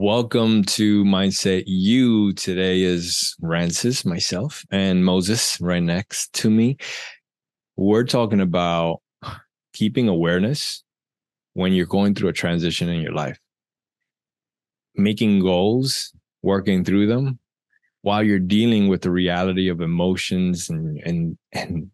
[0.00, 2.32] Welcome to Mindset U.
[2.32, 6.76] Today is Rances, myself, and Moises right next to me.
[7.76, 9.00] We're talking about
[9.72, 10.84] keeping awareness
[11.54, 13.40] when you're going through a transition in your life,
[14.94, 16.12] making goals,
[16.42, 17.40] working through them
[18.02, 21.90] while you're dealing with the reality of emotions and, and, and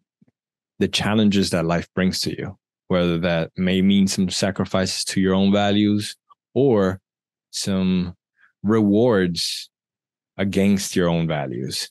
[0.77, 2.55] the challenges that life brings to you,
[2.87, 6.15] whether that may mean some sacrifices to your own values
[6.53, 7.01] or
[7.55, 8.15] some
[8.63, 9.69] rewards
[10.37, 11.89] against your own values.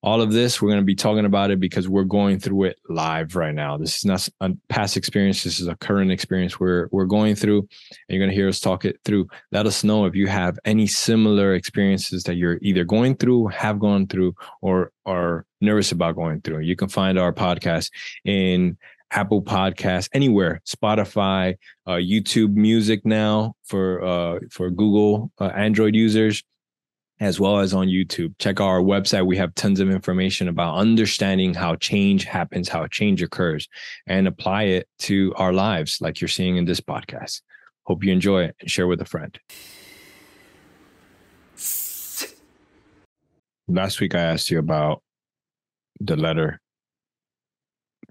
[0.00, 2.78] All of this, we're going to be talking about it because we're going through it
[2.88, 3.76] live right now.
[3.76, 5.42] This is not a past experience.
[5.42, 7.58] This is a current experience we're, we're going through.
[7.60, 7.68] And
[8.08, 9.26] you're going to hear us talk it through.
[9.50, 13.80] Let us know if you have any similar experiences that you're either going through, have
[13.80, 16.60] gone through, or are nervous about going through.
[16.60, 17.90] You can find our podcast
[18.24, 18.78] in
[19.10, 26.42] Apple Podcasts, anywhere, Spotify, uh, YouTube Music now for uh, for Google uh, Android users,
[27.20, 28.34] as well as on YouTube.
[28.38, 29.26] Check our website.
[29.26, 33.68] We have tons of information about understanding how change happens, how change occurs,
[34.06, 37.40] and apply it to our lives, like you're seeing in this podcast.
[37.84, 39.38] Hope you enjoy it and share with a friend.
[43.66, 45.02] Last week I asked you about
[46.00, 46.60] the letter.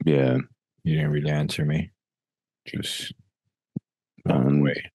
[0.05, 0.37] Yeah.
[0.87, 1.91] You didn't really answer me.
[2.65, 3.11] Just
[4.25, 4.89] Um, away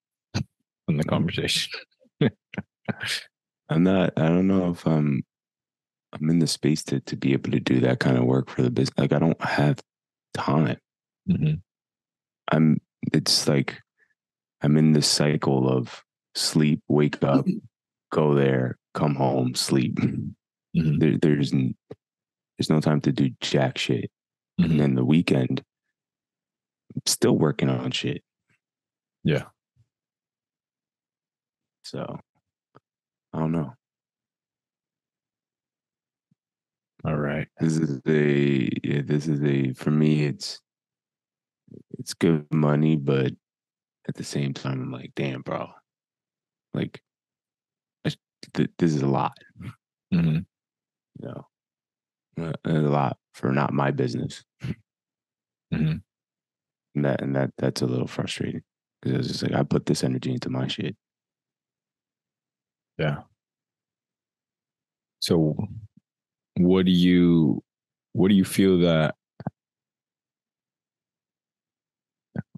[0.86, 1.70] from the conversation.
[3.68, 4.14] I'm not.
[4.16, 5.22] I don't know if I'm.
[6.14, 8.62] I'm in the space to to be able to do that kind of work for
[8.62, 8.96] the business.
[8.96, 9.80] Like I don't have
[10.32, 10.78] time.
[11.28, 11.60] Mhm.
[12.50, 12.80] I'm.
[13.12, 13.78] It's like
[14.62, 16.02] I'm in this cycle of
[16.34, 17.44] sleep, wake up,
[18.12, 19.96] go there, come home, sleep.
[20.74, 21.00] Mhm.
[21.00, 24.10] There, there's there's no time to do jack shit.
[24.58, 24.64] Mhm.
[24.70, 25.62] And then the weekend,
[27.06, 28.22] still working on shit.
[29.24, 29.44] Yeah.
[31.82, 32.18] So
[33.32, 33.74] I don't know.
[37.04, 37.48] All right.
[37.58, 40.60] This is a yeah, this is a for me it's
[41.98, 43.32] it's good money, but
[44.08, 45.68] at the same time I'm like, damn, bro.
[46.74, 47.00] Like
[48.04, 48.12] I-
[48.54, 49.36] th- this is a lot,
[50.12, 50.38] hmm
[51.20, 51.46] you know.
[52.40, 54.42] Uh, a lot for not my business.
[55.72, 56.02] Mhm.
[56.94, 58.62] And that and that that's a little frustrating.
[59.00, 60.96] Because it's just like I put this energy into my shit.
[62.98, 63.22] Yeah.
[65.20, 65.56] So,
[66.56, 67.62] what do you,
[68.12, 69.14] what do you feel that,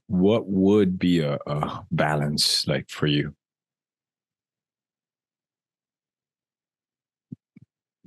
[0.06, 3.34] what would be a, a balance like for you?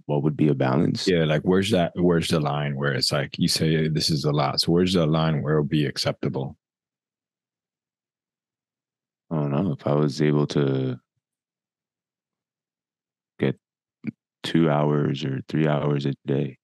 [0.07, 1.06] What would be a balance?
[1.07, 1.91] Yeah, like where's that?
[1.95, 4.62] Where's the line where it's like you say this is a lot?
[4.62, 6.57] So where's the line where it'll be acceptable?
[9.29, 9.73] I don't know.
[9.73, 10.97] If I was able to
[13.38, 13.59] get
[14.44, 16.57] two hours or three hours a day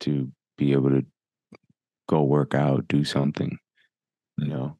[0.00, 1.04] to be able to
[2.08, 3.58] go work out, do something,
[4.38, 4.48] you mm.
[4.48, 4.78] know.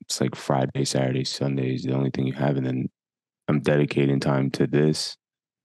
[0.00, 2.56] It's like Friday, Saturday, Sunday is the only thing you have.
[2.56, 2.88] And then
[3.46, 5.18] I'm dedicating time to this.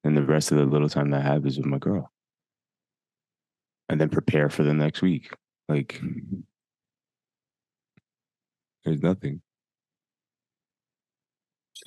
[0.03, 2.11] And the rest of the little time that I have is with my girl.
[3.89, 5.31] And then prepare for the next week.
[5.69, 6.01] Like,
[8.83, 9.41] there's nothing.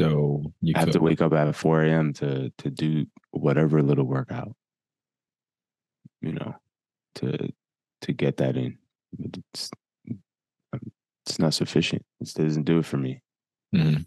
[0.01, 2.13] So you I have to wake up at 4 a.m.
[2.15, 4.55] to to do whatever little workout,
[6.21, 6.55] you know,
[7.17, 7.49] to
[8.03, 8.79] to get that in.
[9.19, 9.71] But It's
[10.73, 10.81] um,
[11.25, 12.05] it's not sufficient.
[12.21, 13.23] It doesn't do it for me.
[13.75, 14.05] Mhm.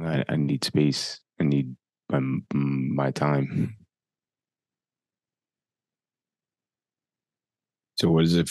[0.00, 1.20] I, I need space.
[1.40, 1.76] I need
[2.10, 2.20] my
[2.52, 3.76] my time.
[7.96, 8.50] So what is it?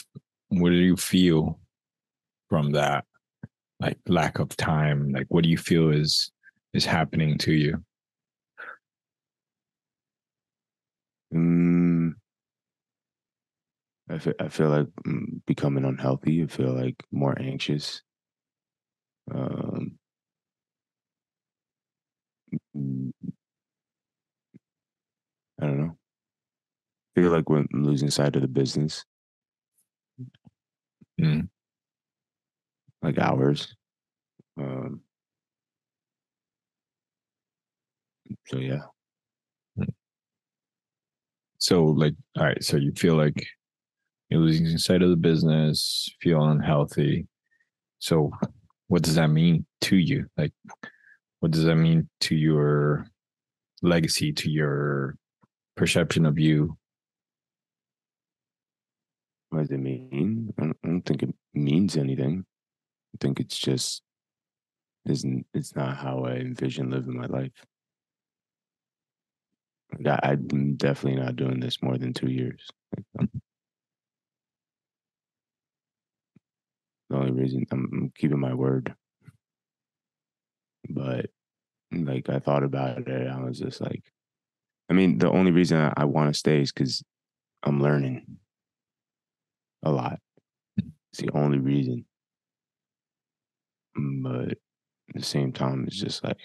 [0.50, 1.60] What do you feel
[2.50, 3.06] from that?
[3.80, 5.12] Like lack of time.
[5.12, 6.32] Like what do you feel is
[6.74, 7.84] is happening to you?
[11.34, 12.12] Mm,
[14.10, 16.44] I feel, I feel like mm, becoming unhealthy.
[16.44, 18.02] I feel like more anxious.
[19.34, 19.98] Um,
[22.76, 23.12] mm,
[25.62, 25.98] I don't know.
[27.16, 29.04] I feel like we're losing sight of the business,
[31.20, 31.50] Mm.
[33.02, 33.76] like hours.
[34.58, 35.02] Um,
[38.48, 38.82] so yeah,
[41.60, 42.64] So like, all right.
[42.64, 43.46] So you feel like
[44.30, 47.28] you're losing sight of the business, feel unhealthy.
[48.00, 48.32] So
[48.88, 50.28] what does that mean to you?
[50.38, 50.54] Like,
[51.40, 53.08] what does that mean to your
[53.82, 55.18] legacy, to your
[55.78, 56.78] perception of you?
[59.50, 60.54] what does it mean?
[60.60, 62.46] I don't, think it means anything.
[63.16, 64.04] I think it's just
[65.06, 67.52] isn't it's not how I envision living my life.
[70.06, 72.68] I, I'm definitely not doing this more than two years.
[77.10, 78.94] The only reason I'm keeping my word,
[80.90, 81.28] but
[81.92, 84.04] like I thought about it, I was just like,
[84.90, 87.04] I mean, the only reason I, want to stay is because
[87.64, 88.38] I'm learning
[89.84, 90.20] a lot.
[90.78, 92.06] It's the only reason.
[93.96, 94.58] But at
[95.16, 96.38] the same time, it's just like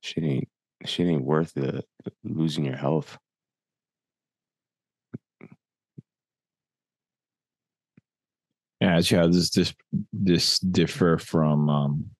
[0.00, 0.48] shit ain't
[0.84, 1.82] shit ain't worth the
[2.24, 3.18] losing your health.
[8.80, 9.74] Yeah, how does this
[10.12, 12.10] this differ from um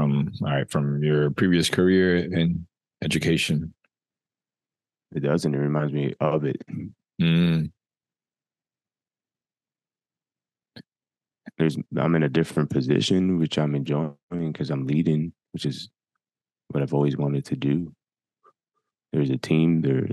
[0.00, 2.66] from all right from your previous career in
[3.02, 3.74] education?
[5.14, 5.54] It doesn't.
[5.54, 6.62] It reminds me of it.
[7.20, 7.70] Mm,
[11.58, 15.90] There's I'm in a different position, which I'm enjoying because I'm leading, which is
[16.68, 17.92] what I've always wanted to do.
[19.12, 19.82] There's a team.
[19.82, 20.06] There,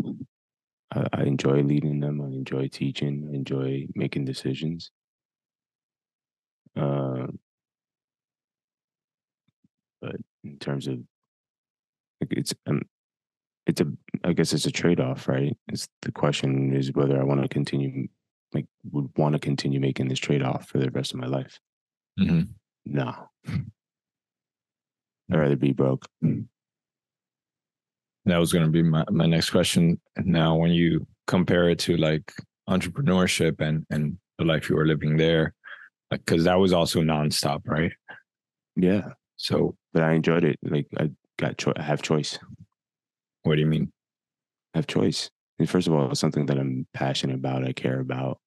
[0.92, 2.20] I, I enjoy leading them.
[2.22, 3.30] I enjoy teaching.
[3.32, 4.92] I enjoy making decisions.
[6.76, 7.28] Uh,
[10.02, 11.00] but in terms of,
[12.22, 12.82] it's um,
[13.66, 13.86] it's a
[14.24, 15.56] I guess it's a trade off, right?
[15.68, 18.08] It's the question is whether I want to continue,
[18.54, 21.60] like, would want to continue making this trade off for the rest of my life.
[22.20, 22.50] mhm.
[22.86, 23.14] No,
[23.48, 23.66] I'd
[25.30, 26.08] rather be broke.
[28.26, 30.00] That was going to be my, my next question.
[30.18, 32.32] Now, when you compare it to like
[32.70, 35.54] entrepreneurship and and the life you were living there,
[36.12, 37.92] like because that was also nonstop, right?
[38.76, 40.58] Yeah, So, but I enjoyed it.
[40.64, 42.40] Like I got, cho- I have choice.
[43.44, 43.92] what do you mean?
[44.74, 45.30] I have choice.
[45.60, 47.64] And first of all, it's something that I'm passionate about.
[47.64, 48.40] I care about.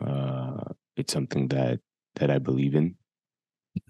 [0.00, 0.64] Uh,
[0.96, 1.80] it's something that
[2.16, 2.96] that I believe in,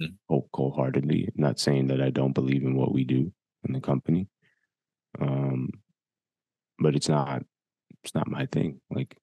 [0.00, 0.16] Mhm.
[0.28, 1.30] whole wholeheartedly.
[1.34, 3.32] not saying that I don't believe in what we do
[3.64, 4.28] in the company,
[5.20, 5.70] um,
[6.78, 7.44] but it's not.
[8.04, 8.80] It's not my thing.
[8.90, 9.18] Like,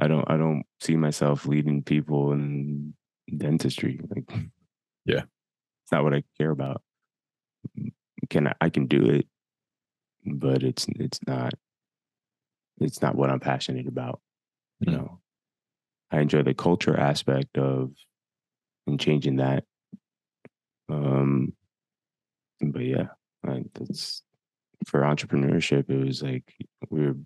[0.00, 0.30] I don't.
[0.30, 2.94] I don't see myself leading people in
[3.36, 4.00] dentistry.
[4.14, 4.30] Like,
[5.04, 5.22] Yeah.
[5.84, 6.82] it's not what I care about.
[8.30, 9.26] Can I, I can do it,
[10.24, 11.54] but it's it's not
[12.80, 14.20] it's not what I'm passionate about.
[14.80, 14.96] You Mm.
[14.96, 15.20] know,
[16.10, 17.92] I enjoy the culture aspect of
[18.86, 19.64] and changing that.
[20.88, 21.54] Um,
[22.60, 23.08] but yeah,
[23.44, 24.22] like that's
[24.86, 25.88] for entrepreneurship.
[25.90, 26.54] It was like
[26.90, 27.16] we were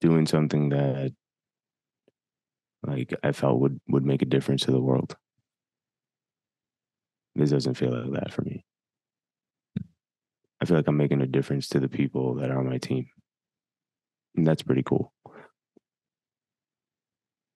[0.00, 1.12] doing something that
[2.86, 5.16] like I felt would would make a difference to the world.
[7.34, 8.64] This doesn't feel like that for me.
[10.60, 13.06] I feel like I'm making a difference to the people that are on my team.
[14.36, 15.12] And that's pretty cool.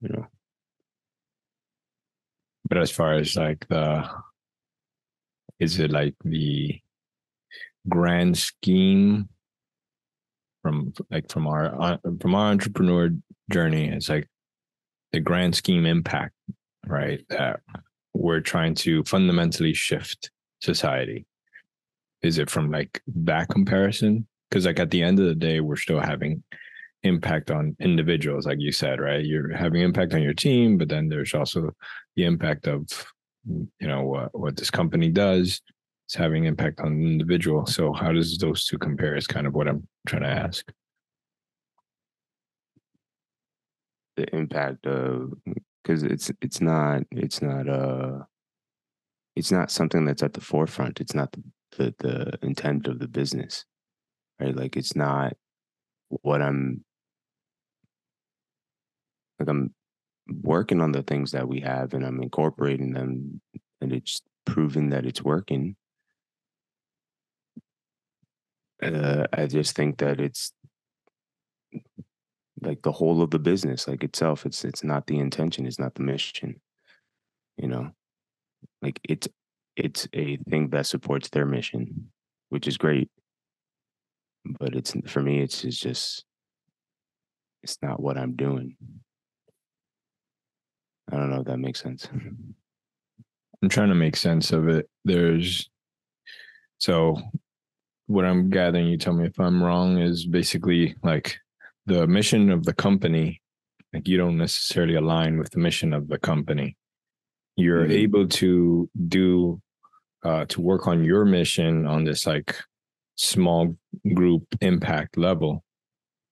[0.01, 0.27] You know,
[2.69, 4.09] But as far as like the,
[5.59, 6.81] is it like the
[7.89, 9.29] grand scheme
[10.63, 13.11] from like from our uh, from our entrepreneur
[13.51, 13.89] journey?
[13.89, 14.29] It's like
[15.13, 16.35] the grand scheme impact,
[16.87, 17.25] right?
[17.31, 17.61] That
[18.15, 21.27] we're trying to fundamentally shift society.
[22.23, 24.27] Is it from like that comparison?
[24.51, 26.43] Because like at the end of the day, we're still having
[27.05, 29.25] impact on individuals, like you said, right?
[29.25, 31.71] You're having impact on your team, but then there's also
[32.17, 32.87] the impact of
[33.47, 35.61] you know what what this company does.
[36.07, 37.67] It's having impact on the individual.
[37.67, 39.15] So how does those two compare?
[39.15, 40.65] Is kind of what I'm trying to ask.
[44.19, 45.33] the impact of
[45.83, 48.21] because it's it's not it's not uh
[49.37, 51.01] it's not something that's at the forefront.
[51.01, 51.43] It's not the,
[51.79, 53.65] the the intent of the business,
[54.41, 54.55] right?
[54.55, 55.35] Like it's not
[56.09, 56.85] what I'm
[59.39, 59.49] like.
[59.49, 59.75] I'm
[60.43, 63.41] working on the things that we have, and I'm incorporating them,
[63.81, 65.77] and it's proven that it's working.
[68.83, 70.53] Uh, I just think that it's
[72.63, 74.47] like the whole of the business, like itself.
[74.47, 75.67] It's it's not the intention.
[75.67, 76.61] It's not the mission.
[77.57, 77.91] You know,
[78.83, 79.29] like it's
[79.77, 82.11] it's a thing that supports their mission,
[82.49, 83.11] which is great.
[84.45, 86.25] But it's for me, it's, it's just
[87.63, 88.77] it's not what I'm doing.
[91.11, 92.09] I don't know if that makes sense.
[93.63, 94.89] I'm trying to make sense of it.
[95.05, 95.69] There's
[96.79, 97.21] so
[98.07, 101.39] what I'm gathering, you tell me if I'm wrong, is basically like
[101.89, 103.41] the mission of the company,
[103.93, 106.77] like you don't necessarily align with the mission of the company.
[107.57, 108.03] You're Mhm.
[108.05, 109.61] able to do
[110.25, 112.51] uh to work on your mission on this like
[113.15, 113.77] small
[114.19, 115.65] group impact level,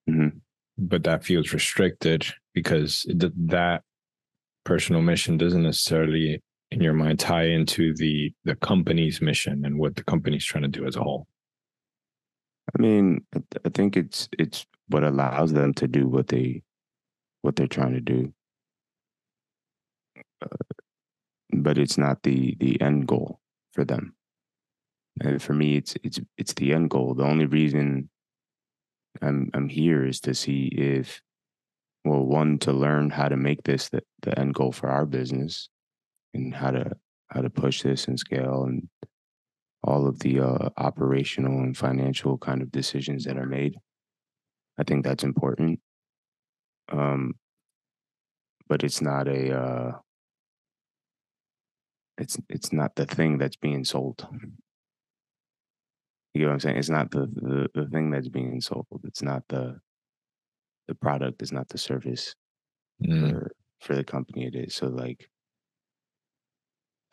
[0.09, 0.41] Mhm.
[0.77, 2.21] but that feels restricted
[2.53, 3.83] because it, that
[4.65, 9.95] personal mission doesn't necessarily in your mind tie into the the company's mission and what
[9.95, 11.25] the company's trying to do as a whole
[12.75, 16.63] I mean, I think it's it's what allows them to do what they
[17.41, 18.33] what they're trying to do,
[20.41, 20.47] uh,
[21.53, 23.39] but it's not the the end goal
[23.73, 24.15] for them.
[25.21, 27.13] And for me, it's it's it's the end goal.
[27.13, 28.09] The only reason
[29.21, 31.21] I'm I'm here is to see if,
[32.05, 35.69] well, one to learn how to make this the, the end goal for our business,
[36.33, 36.97] and how to
[37.29, 38.87] how to push this and scale and
[39.87, 43.77] all of the uh, operational and financial kind of decisions that are made.
[44.77, 45.79] I think that's important.
[46.91, 47.35] Um,
[48.67, 49.91] but it's not a uh,
[52.17, 54.27] it's it's not the thing that's being sold.
[56.33, 56.77] You know what I'm saying?
[56.77, 58.87] It's not the, the the thing that's being sold.
[59.05, 59.79] It's not the
[60.87, 61.41] the product.
[61.41, 62.35] It's not the service
[63.05, 63.29] Mm.
[63.29, 64.47] for for the company.
[64.47, 65.29] It is so like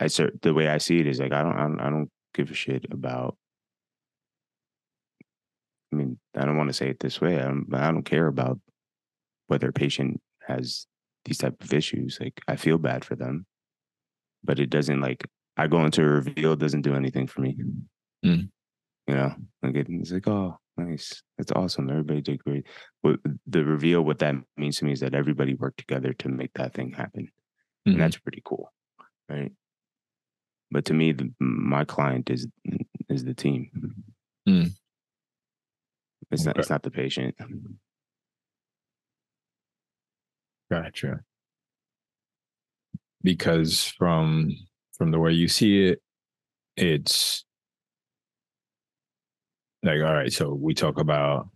[0.01, 2.51] I the way I see it is like I don't I don't, I don't give
[2.51, 3.37] a shit about.
[5.93, 7.39] I mean, I don't want to say it this way.
[7.39, 8.59] I don't, I don't care about
[9.47, 10.87] whether a patient has
[11.25, 12.19] these type of issues.
[12.21, 13.47] Like I feel bad for them,
[14.43, 15.25] but it doesn't like
[15.57, 17.57] I go into a reveal it doesn't do anything for me.
[18.25, 18.49] Mm.
[19.07, 21.89] You know, like it, it's like oh nice, that's awesome.
[21.91, 22.67] Everybody did great.
[23.03, 26.53] But the reveal, what that means to me is that everybody worked together to make
[26.55, 27.29] that thing happen,
[27.87, 27.93] Mhm.
[27.93, 28.73] and that's pretty cool,
[29.29, 29.53] right?
[30.75, 32.49] But to me, the, my client is
[33.09, 33.71] is the team.
[34.49, 34.73] Mm.
[36.33, 36.59] It's not.
[36.59, 37.37] It's not the patient.
[40.69, 41.21] Gotcha.
[43.23, 44.51] Because from
[44.99, 46.03] from the way you see it,
[46.77, 47.45] it's
[49.85, 50.33] like all right.
[50.33, 51.51] So we talk about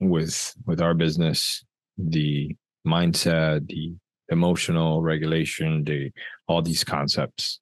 [0.00, 1.64] with with our business,
[1.96, 3.94] the mindset, the
[4.28, 6.10] emotional regulation, the
[6.48, 7.60] all these concepts.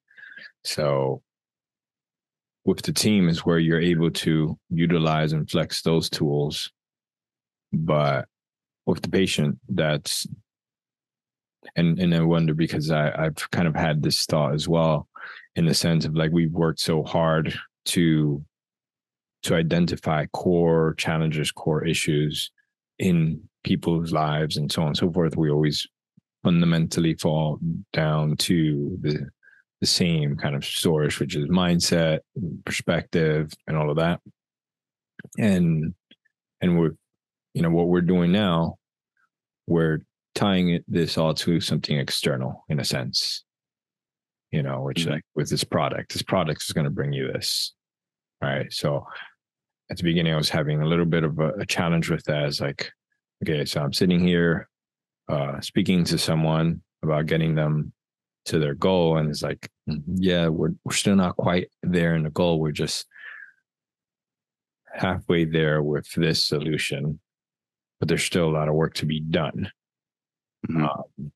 [0.65, 1.21] So
[2.65, 6.71] with the team is where you're able to utilize and flex those tools,
[7.71, 8.27] but
[8.85, 10.27] with the patient that's
[11.75, 15.07] and and I wonder because I I've kind of had this thought as well
[15.55, 17.53] in the sense of like we've worked so hard
[17.85, 18.43] to
[19.43, 22.51] to identify core challenges, core issues
[22.97, 25.37] in people's lives and so on and so forth.
[25.37, 25.87] We always
[26.43, 27.59] fundamentally fall
[27.93, 29.29] down to the
[29.85, 32.19] the same kind of source, which is mindset,
[32.65, 34.19] perspective, and all of that.
[35.37, 35.93] And
[36.61, 36.95] and we're
[37.53, 38.75] you know what we're doing now
[39.67, 39.99] we're
[40.35, 43.43] tying it, this all to something external in a sense
[44.51, 45.11] you know which Mhm.
[45.11, 47.73] like with this product this product is going to bring you this
[48.41, 49.05] all right so
[49.89, 52.43] at the beginning i was having a little bit of a, a challenge with that
[52.43, 52.91] as like
[53.43, 54.67] okay so i'm sitting here
[55.29, 57.91] uh speaking to someone about getting them
[58.45, 62.23] to their goal and it's like "Mm, yeah we're we're still not quite there in
[62.23, 63.07] the goal we're just
[64.93, 67.19] halfway there with this solution
[67.99, 69.69] but there's still a lot of work to be done
[70.69, 70.83] Mhm.
[70.89, 71.31] um,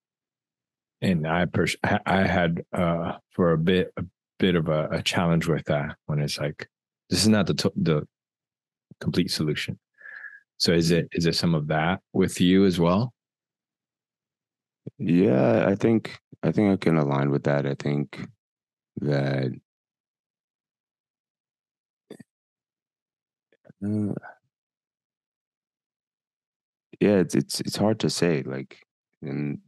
[1.01, 4.04] and I, pers- I had uh, for a bit a
[4.38, 6.68] bit of a, a challenge with that when it's like
[7.10, 8.08] this is not the to- the
[9.00, 9.80] complete solution.
[10.58, 13.13] So is it is it some of that with you as well?
[14.98, 17.65] Yeah, I think I think I can align with that.
[17.65, 18.27] I think
[19.01, 19.51] that
[23.84, 24.13] uh,
[27.00, 28.43] yeah, it's it's it's hard to say.
[28.43, 28.86] Like,
[29.22, 29.60] and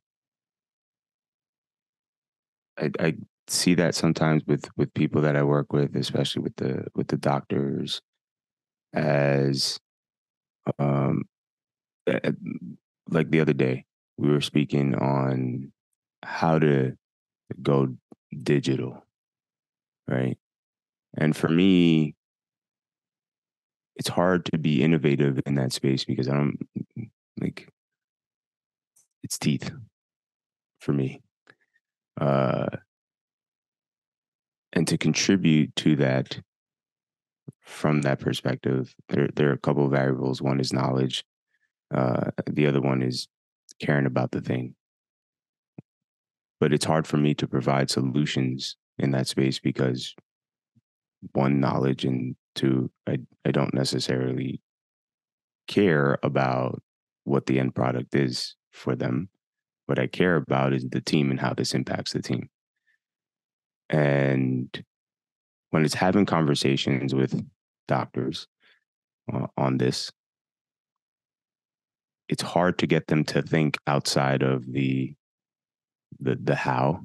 [2.77, 3.15] I I
[3.47, 7.17] see that sometimes with with people that I work with, especially with the with the
[7.17, 8.01] doctors,
[8.93, 9.79] as
[10.79, 11.23] um,
[13.09, 13.85] like the other day
[14.21, 15.71] we were speaking on
[16.23, 16.95] how to
[17.61, 17.95] go
[18.43, 19.03] digital,
[20.07, 20.37] right?
[21.17, 22.13] And for me,
[23.95, 26.57] it's hard to be innovative in that space because I don't
[27.39, 27.67] like
[29.23, 29.71] it's teeth
[30.79, 31.21] for me.
[32.19, 32.67] Uh,
[34.73, 36.39] and to contribute to that
[37.61, 40.41] from that perspective, there there are a couple of variables.
[40.41, 41.23] One is knowledge.
[41.93, 43.27] Uh, the other one is
[43.81, 44.75] caring about the thing.
[46.59, 50.13] But it's hard for me to provide solutions in that space because
[51.33, 54.61] one knowledge and two I, I don't necessarily
[55.67, 56.81] care about
[57.23, 59.29] what the end product is for them
[59.85, 62.49] what i care about is the team and how this impacts the team
[63.89, 64.83] and
[65.69, 67.41] when it's having conversations with
[67.87, 68.47] doctors
[69.31, 70.11] uh, on this
[72.31, 75.13] it's hard to get them to think outside of the
[76.19, 77.01] the the how,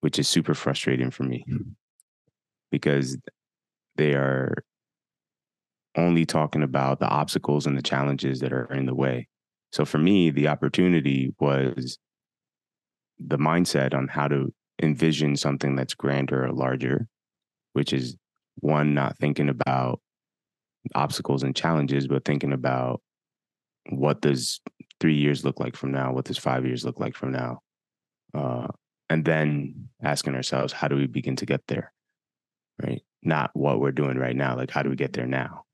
[0.00, 1.70] which is super frustrating for me mm-hmm.
[2.70, 3.18] because
[3.96, 4.54] they are
[5.96, 9.26] only talking about the obstacles and the challenges that are in the way.
[9.72, 11.98] So for me, the opportunity was
[13.18, 17.08] the mindset on how to envision something that's grander or larger,
[17.72, 18.16] which is
[18.60, 20.00] one, not thinking about
[20.94, 23.00] obstacles and challenges, but thinking about
[23.88, 24.60] what does
[25.00, 26.12] three years look like from now?
[26.12, 27.60] What does five years look like from now?
[28.34, 28.68] Uh,
[29.10, 31.92] and then asking ourselves, how do we begin to get there?
[32.82, 33.02] Right?
[33.22, 34.56] Not what we're doing right now.
[34.56, 35.64] Like, how do we get there now?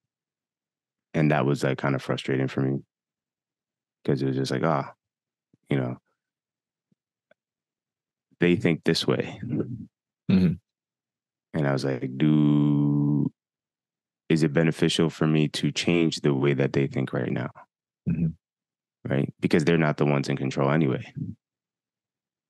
[1.12, 2.80] And that was like kind of frustrating for me
[4.02, 4.94] because it was just like, ah, oh,
[5.68, 5.96] you know,
[8.40, 9.40] they think this way.
[9.44, 10.52] Mm-hmm.
[11.54, 13.30] And I was like, do,
[14.28, 17.50] is it beneficial for me to change the way that they think right now?
[18.08, 18.26] Mm-hmm.
[19.06, 19.32] Right.
[19.40, 21.12] Because they're not the ones in control anyway.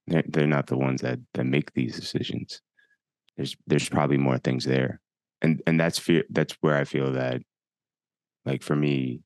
[0.07, 2.61] They're, they're not the ones that, that make these decisions.
[3.37, 5.01] There's, there's probably more things there.
[5.43, 6.25] And, and that's fear.
[6.31, 7.43] That's where I feel that
[8.45, 9.21] like for me,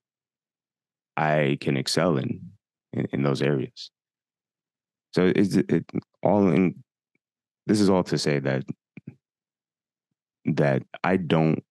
[1.16, 2.40] I can excel in,
[2.92, 3.90] in, in those areas.
[5.14, 5.84] So it's it
[6.22, 6.82] all in.
[7.66, 8.64] This is all to say that
[10.44, 11.62] that I don't.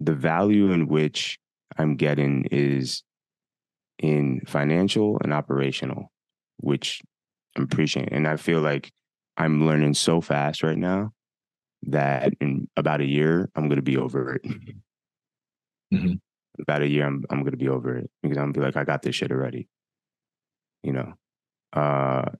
[0.00, 1.38] The value in which
[1.76, 3.02] I'm getting is
[3.98, 6.10] in financial and operational,
[6.58, 7.00] which
[7.56, 8.92] I'm appreciating, and I feel like
[9.36, 11.12] I'm learning so fast right now
[11.84, 14.46] that in about a year I'm going to be over it.
[15.92, 16.14] Mm-hmm.
[16.60, 18.76] About a year, I'm I'm going to be over it because I'm gonna be like,
[18.76, 19.68] I got this shit already.
[20.82, 21.12] You know,
[21.72, 22.30] uh,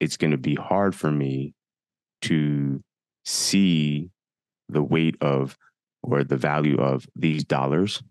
[0.00, 1.54] it's going to be hard for me
[2.22, 2.82] to
[3.24, 4.10] see
[4.68, 5.56] the weight of
[6.02, 8.02] or the value of these dollars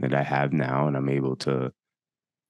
[0.00, 1.72] that I have now, and I'm able to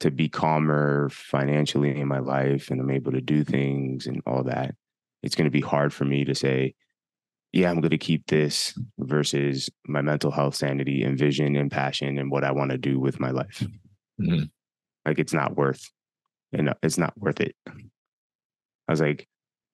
[0.00, 4.42] to be calmer financially in my life, and I'm able to do things and all
[4.44, 4.74] that.
[5.22, 6.74] It's going to be hard for me to say,
[7.52, 12.18] yeah, I'm going to keep this versus my mental health, sanity, and vision and passion
[12.18, 13.64] and what I want to do with my life.
[14.20, 14.44] Mm-hmm.
[15.06, 15.90] Like it's not worth,
[16.52, 17.54] and it's not worth it.
[17.66, 19.28] I was like,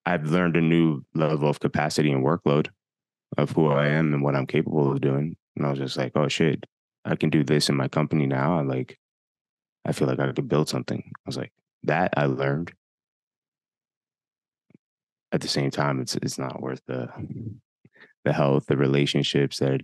[0.07, 2.68] I've learned a new level of capacity and workload
[3.38, 5.37] of who I am and what I'm capable of doing.
[5.57, 6.64] And I was just like, oh shit,
[7.05, 8.59] I can do this in my company now.
[8.59, 8.99] I like,
[9.85, 11.03] I feel like I could build something.
[11.07, 11.53] I was like,
[11.85, 12.73] that I learned.
[15.33, 17.09] At the same time, it's it's not worth the
[18.25, 19.81] the health, the relationships that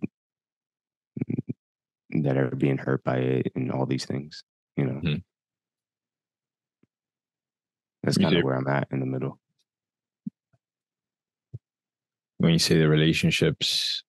[2.10, 4.42] that are being hurt by it, and all these things.
[4.76, 5.16] You know, mm-hmm.
[8.02, 9.38] that's kind of where I'm at in the middle
[12.38, 14.02] when you say the relationships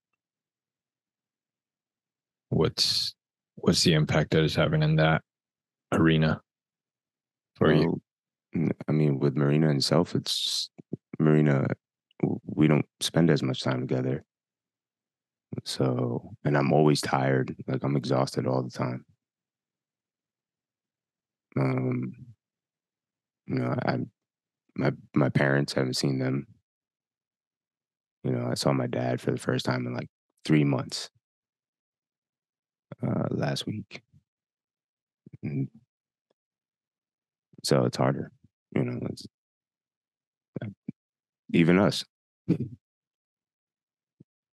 [2.49, 3.15] what's
[3.55, 5.21] what's the impact that is having in that
[5.91, 6.41] arena
[7.55, 8.01] for well,
[8.53, 10.69] you i mean with marina itself it's
[11.19, 11.67] marina
[12.45, 14.23] we don't spend as much time together.
[15.63, 19.05] So and i'm always tired like i'm exhausted all the time.
[21.59, 22.13] Um
[23.47, 23.99] you know i
[24.75, 26.47] my my parents haven't seen them.
[28.23, 30.09] You know, I saw my dad for the first time in like
[30.43, 31.09] three months
[33.05, 34.01] uh, last week.
[35.43, 35.69] And
[37.63, 38.31] so it's harder,
[38.75, 39.27] you know, it's
[40.63, 40.67] uh,
[41.53, 42.03] even us.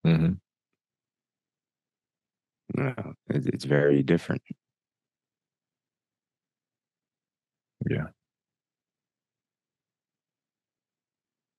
[0.07, 0.33] Mm-hmm.
[2.75, 2.95] No,
[3.29, 4.43] it, it's very different.
[7.89, 8.09] Yeah.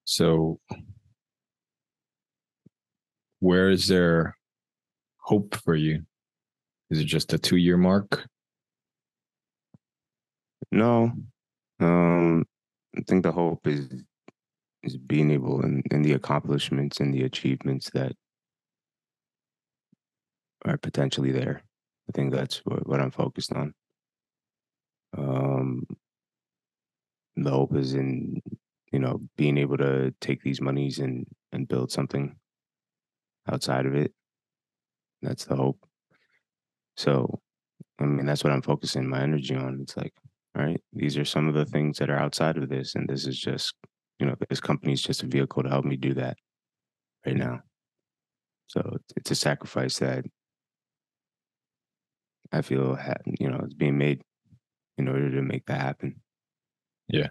[0.03, 0.59] So
[3.39, 4.37] where is there
[5.17, 6.05] hope for you?
[6.89, 8.27] Is it just a two year mark?
[10.71, 11.11] No.
[11.79, 12.45] Um,
[12.97, 13.89] I think the hope is
[14.83, 18.13] is being able and, and the accomplishments and the achievements that
[20.63, 21.63] are potentially there.
[22.07, 23.73] I think that's what, what I'm focused on.
[25.17, 25.87] Um,
[27.35, 28.41] the hope is in
[28.91, 32.35] you know being able to take these monies and and build something
[33.51, 34.13] outside of it.
[35.21, 35.85] That's the hope.
[36.97, 37.39] So,
[37.99, 39.79] I mean, that's what I'm focusing my energy on.
[39.81, 40.13] It's like,
[40.57, 42.95] all right, these are some of the things that are outside of this.
[42.95, 43.73] And this is just,
[44.19, 46.37] you know, this company is just a vehicle to help me do that
[47.25, 47.61] right now.
[48.67, 50.25] So it's a sacrifice that
[52.51, 52.97] I feel,
[53.39, 54.21] you know, is being made
[54.97, 56.21] in order to make that happen.
[57.07, 57.27] Yeah.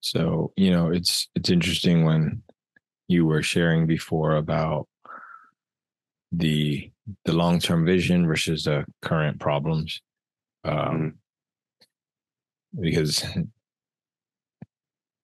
[0.00, 2.42] So, you know, it's it's interesting when
[3.08, 4.88] you were sharing before about
[6.32, 6.90] the
[7.24, 10.00] the long term vision versus the current problems.
[10.64, 11.14] Um,
[12.74, 12.82] mm-hmm.
[12.82, 13.24] because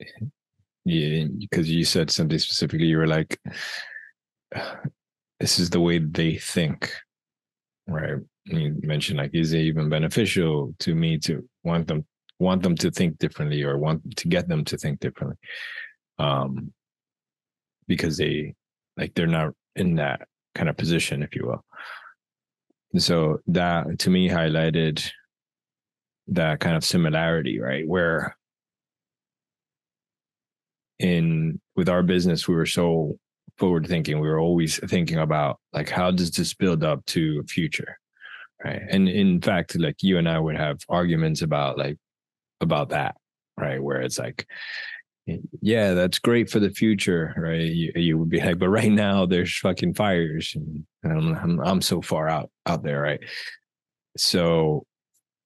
[0.85, 2.87] yeah, because you said something specifically.
[2.87, 3.39] You were like,
[5.41, 6.93] "This is the way they think,"
[7.87, 8.17] right?
[8.45, 12.05] You mentioned like, is it even beneficial to me to want them
[12.39, 15.37] want them to think differently or want to get them to think differently?
[16.19, 16.73] Um,
[17.87, 18.55] because they
[18.97, 21.65] like they're not in that kind of position, if you will.
[22.99, 25.07] So that to me highlighted
[26.29, 27.87] that kind of similarity, right?
[27.87, 28.37] Where
[30.99, 33.19] in with our business, we were so
[33.59, 34.21] forward thinking.
[34.21, 37.99] We were always thinking about like how does this build up to a future?
[38.65, 38.83] Right.
[38.91, 41.99] And in fact, like you and I would have arguments about like
[42.61, 43.17] about that,
[43.57, 43.83] right?
[43.83, 44.47] Where it's like,
[45.27, 47.61] yeah, that's great for the future, right?
[47.61, 51.81] You, you would be like, but right now there's fucking fires, and I'm, I'm I'm
[51.81, 53.21] so far out out there, right?
[54.17, 54.85] So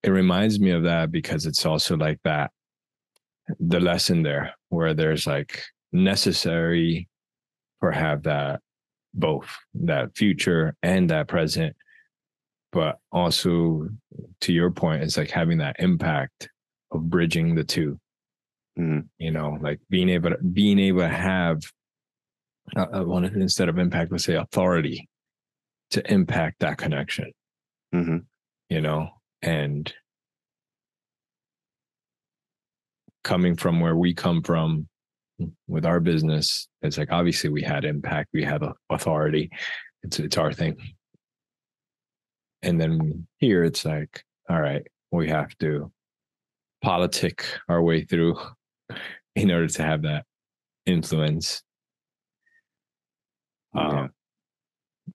[0.03, 2.51] it reminds me of that because it's also like that
[3.61, 5.63] the lesson there where there's like
[5.93, 7.09] necessary
[7.81, 8.61] for have that
[9.15, 11.75] both that future and that present
[12.73, 13.89] but also
[14.41, 16.49] to your point it's like having that impact
[16.91, 17.99] of bridging the 2
[18.79, 19.01] mm-hmm.
[19.19, 21.61] you know like being able to being able to have
[22.77, 25.09] uh, uh one instead of impact let's say authority
[25.91, 27.31] to impact that connection
[27.95, 28.19] mm-hmm.
[28.69, 29.09] you know
[29.43, 29.95] and
[33.25, 34.89] coming from where we come from
[35.69, 39.51] with our business it's like obviously we had impact we had authority
[40.03, 40.77] it's it's our thing
[42.63, 45.91] and then here it's like all right we have to
[46.83, 48.37] politic our way through
[49.35, 50.25] in order to have that
[50.87, 51.63] influence
[53.75, 54.03] yeah.
[54.03, 54.11] um,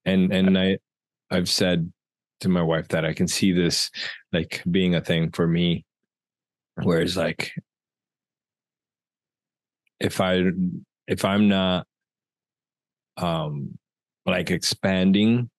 [0.05, 0.77] and and i
[1.29, 1.91] i've said
[2.39, 3.89] to my wife that i can see this
[4.33, 5.85] like being a thing for me
[6.83, 7.51] whereas like
[9.99, 10.41] if i
[11.07, 11.85] if i'm not
[13.17, 13.77] um
[14.25, 15.49] like expanding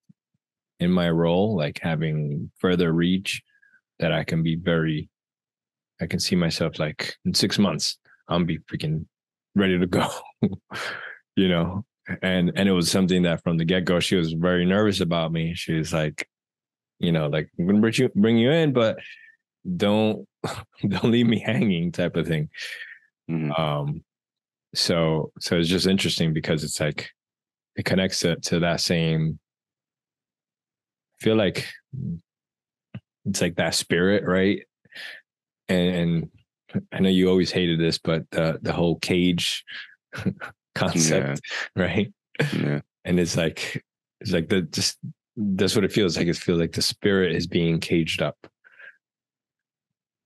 [0.81, 3.42] in my role like having further reach
[3.98, 5.09] that i can be very
[6.03, 7.96] I can see myself like in six months,
[8.33, 9.07] I'm be freaking
[9.55, 10.09] ready to go.
[11.37, 11.85] you know,
[12.23, 15.33] and and it was something that from the get go, she was very nervous about
[15.33, 15.55] me.
[15.55, 16.29] She was like,
[16.99, 18.99] you know, like I'm gonna bring you bring you in, but
[19.77, 20.27] don't
[20.88, 22.49] don't leave me hanging, type of thing.
[23.31, 23.53] Mm-hmm.
[23.53, 24.05] Um,
[24.75, 27.11] so so it's just interesting because it's like
[27.77, 29.38] it connects to, to that same.
[31.21, 31.68] I feel like
[33.25, 34.62] it's like that spirit, right?
[35.73, 36.31] and, and
[36.93, 39.65] I know you always hated this, but the the whole cage
[40.75, 41.41] concept,
[41.77, 41.83] yeah.
[41.83, 42.13] right?
[42.53, 42.81] Yeah.
[43.05, 43.85] And it's like
[44.21, 44.99] it's like the just
[45.37, 46.27] that's what it feels like.
[46.27, 48.37] It feels like the spirit is being caged up.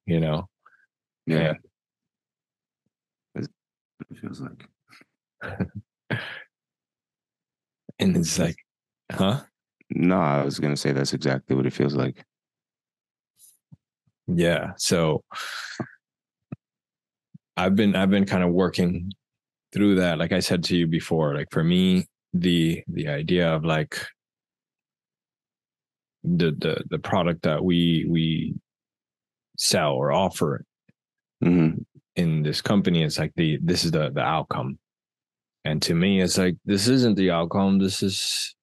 [0.06, 0.48] You know?
[1.26, 1.54] Yeah.
[3.34, 3.48] It
[4.20, 4.68] feels like.
[7.98, 8.56] and it's like,
[9.10, 9.42] huh?
[9.90, 12.24] No, I was gonna say that's exactly what it feels like.
[14.26, 14.72] Yeah.
[14.76, 15.22] So
[17.56, 19.12] I've been I've been kind of working
[19.72, 20.18] through that.
[20.18, 23.98] Like I said to you before, like for me, the the idea of like
[26.24, 28.54] the the the product that we we
[29.58, 30.64] sell or offer
[31.42, 31.80] mm-hmm.
[32.16, 34.78] in this company is like the this is the the outcome.
[35.64, 37.78] And to me, it's like this isn't the outcome.
[37.78, 38.54] This is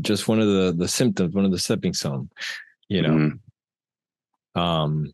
[0.00, 2.30] just one of the the symptoms, one of the stepping stone.
[2.88, 3.36] You know, mm-hmm
[4.54, 5.12] um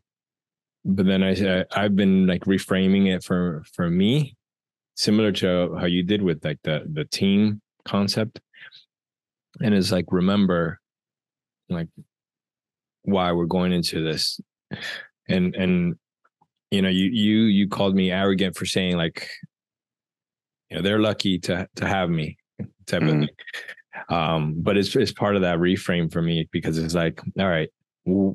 [0.87, 4.35] but then i i've been like reframing it for for me
[4.97, 8.41] similar to how you did with like the the team concept.
[9.61, 10.79] And it's like remember
[11.69, 11.87] like
[13.03, 14.39] why we're going into this.
[15.29, 15.95] And and
[16.71, 19.29] you know you you you called me arrogant for saying like
[20.69, 22.37] you know they're lucky to to have me
[22.87, 23.23] type mm-hmm.
[23.23, 23.29] of thing.
[24.09, 27.69] Um but it's it's part of that reframe for me because it's like all right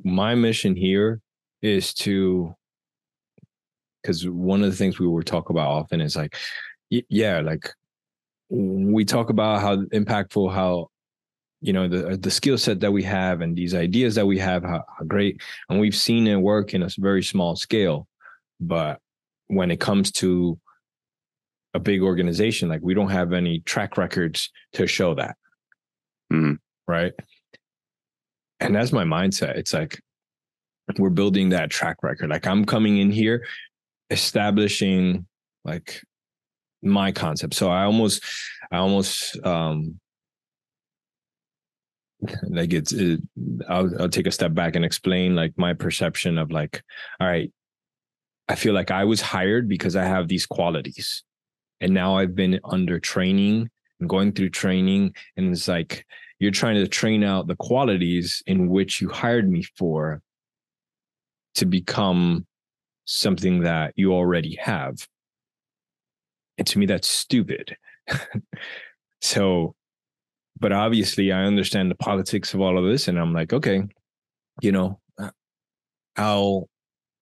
[0.04, 1.20] my mission here
[1.62, 2.55] is to
[4.03, 6.37] because one of the things we will talk about often is like
[6.90, 7.70] yeah like
[8.51, 10.88] we talk about how impactful how
[11.61, 14.62] you know the the skill set that we have and these ideas that we have
[14.64, 18.07] how, how great and we've seen it work in a very small scale
[18.61, 18.98] but
[19.46, 20.59] when it comes to
[21.75, 25.37] a big organization like we don't have any track records to show that.
[26.33, 26.59] Mm.
[26.87, 27.12] right?
[28.61, 29.57] And that's my mindset.
[29.57, 30.01] It's like
[30.99, 33.47] we're building that track record like i'm coming in here
[34.11, 35.27] establishing
[35.64, 36.03] like
[36.83, 38.23] my concept so i almost
[38.71, 39.99] i almost um
[42.49, 43.21] like it's it,
[43.68, 46.83] I'll, I'll take a step back and explain like my perception of like
[47.21, 47.51] all right
[48.49, 51.23] I feel like I was hired because I have these qualities.
[51.81, 55.14] And now I've been under training and going through training.
[55.37, 56.05] And it's like
[56.38, 60.21] you're trying to train out the qualities in which you hired me for
[61.54, 62.46] to become
[63.04, 65.06] something that you already have.
[66.58, 67.76] And to me, that's stupid.
[69.20, 69.74] so,
[70.58, 73.08] but obviously, I understand the politics of all of this.
[73.08, 73.82] And I'm like, okay,
[74.60, 75.30] you know, uh,
[76.16, 76.68] I'll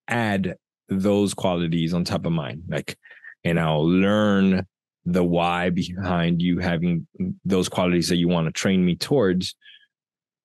[0.08, 0.56] add
[0.88, 2.62] those qualities on top of mine.
[2.68, 2.98] Like,
[3.44, 4.66] and I'll learn
[5.06, 7.06] the why behind you having
[7.44, 9.54] those qualities that you want to train me towards.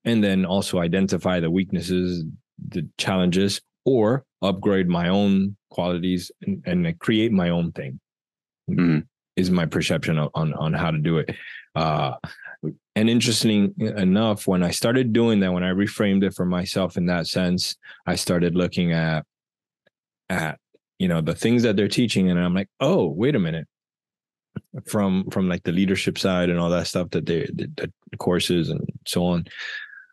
[0.05, 2.23] And then also identify the weaknesses,
[2.69, 7.99] the challenges, or upgrade my own qualities and, and create my own thing.
[8.69, 8.99] Mm-hmm.
[9.35, 11.35] Is my perception on on how to do it.
[11.75, 12.13] Uh,
[12.95, 17.07] and interesting enough, when I started doing that, when I reframed it for myself in
[17.07, 19.25] that sense, I started looking at
[20.29, 20.57] at
[20.99, 23.67] you know the things that they're teaching, and I'm like, oh, wait a minute.
[24.87, 28.69] From from like the leadership side and all that stuff that they the, the courses
[28.69, 29.45] and so on,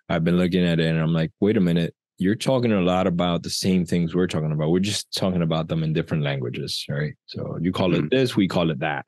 [0.08, 3.06] I've been looking at it, and I'm like, wait a minute, you're talking a lot
[3.06, 4.70] about the same things we're talking about.
[4.70, 7.14] We're just talking about them in different languages, right?
[7.26, 8.04] So you call mm-hmm.
[8.04, 9.04] it this, we call it that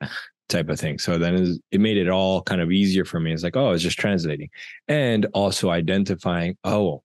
[0.49, 0.99] type of thing.
[0.99, 3.33] So then it made it all kind of easier for me.
[3.33, 4.49] It's like, oh, it's just translating
[4.87, 7.01] and also identifying, oh,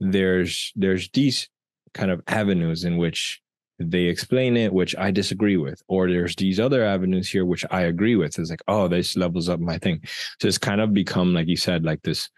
[0.00, 1.48] there's there's these
[1.94, 3.40] kind of avenues in which
[3.78, 7.82] they explain it, which I disagree with, or there's these other avenues here which I
[7.82, 8.38] agree with.
[8.38, 10.00] It's like, oh, this levels up my thing.
[10.40, 12.28] So it's kind of become, like you said, like this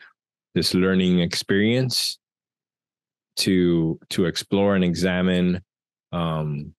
[0.55, 2.19] this learning experience
[3.37, 5.61] to to explore and examine
[6.13, 6.75] um,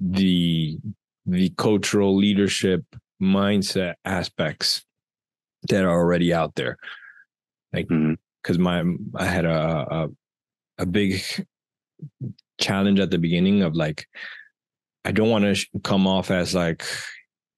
[0.00, 0.78] the
[1.26, 2.84] the cultural leadership
[3.22, 4.84] mindset aspects
[5.68, 6.78] that are already out there
[7.72, 8.62] like because mm-hmm.
[9.14, 10.08] my i had a, a
[10.78, 11.20] a big
[12.60, 14.06] challenge at the beginning of like
[15.04, 16.84] i don't want to sh- come off as like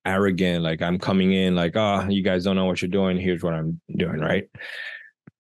[0.06, 3.42] arrogant like i'm coming in like oh you guys don't know what you're doing here's
[3.42, 4.48] what i'm doing right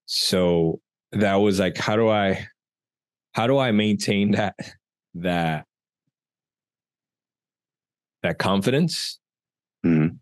[0.04, 0.80] so
[1.12, 2.46] that was like how do i
[3.32, 4.54] how do I maintain that
[5.14, 5.66] that
[8.22, 9.18] that confidence,
[9.84, 10.16] mm-hmm.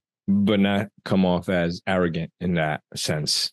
[0.44, 3.52] but not come off as arrogant in that sense?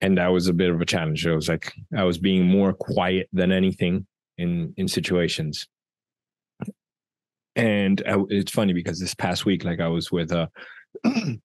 [0.00, 1.26] And that was a bit of a challenge.
[1.26, 4.06] It was like I was being more quiet than anything
[4.38, 5.66] in in situations.
[7.56, 10.46] And I, it's funny because this past week, like I was with uh
[11.04, 11.38] the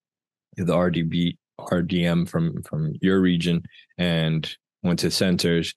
[0.57, 3.63] RDB RDM from from your region
[3.97, 4.49] and
[4.83, 5.73] went to centers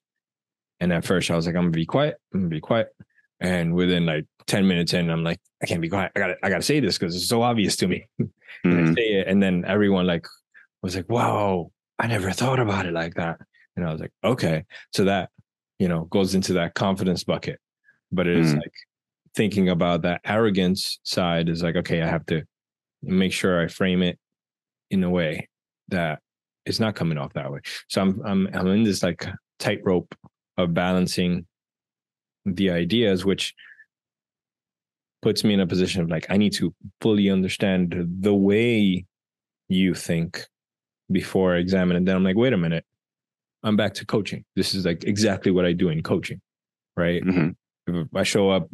[0.83, 2.17] and at first I was like, I'm gonna be quiet.
[2.33, 2.89] I'm gonna be quiet.
[3.39, 6.11] And within like 10 minutes in, I'm like, I can't be quiet.
[6.13, 8.05] I gotta, I gotta say this because it's so obvious to me.
[8.21, 8.25] Mm-hmm.
[8.69, 8.93] and I mm-hmm.
[8.93, 10.27] say it, and then everyone like
[10.81, 13.37] was like, Wow, I never thought about it like that.
[13.77, 14.65] And I was like, okay.
[14.93, 15.29] So that,
[15.79, 17.59] you know, goes into that confidence bucket.
[18.11, 18.57] But it is mm-hmm.
[18.57, 18.73] like
[19.35, 22.43] thinking about that arrogance side is like, okay, I have to
[23.01, 24.19] make sure I frame it
[24.91, 25.47] in a way
[25.87, 26.19] that
[26.65, 27.61] it's not coming off that way.
[27.87, 29.25] So I'm I'm I'm in this like
[29.59, 30.13] tightrope
[30.57, 31.45] of balancing
[32.45, 33.53] the ideas, which
[35.21, 39.05] puts me in a position of like, I need to fully understand the way
[39.69, 40.45] you think
[41.11, 42.05] before I examine it.
[42.05, 42.85] Then I'm like, wait a minute,
[43.63, 44.43] I'm back to coaching.
[44.55, 46.41] This is like exactly what I do in coaching,
[46.97, 47.23] right?
[47.23, 48.01] Mm-hmm.
[48.01, 48.69] If I show up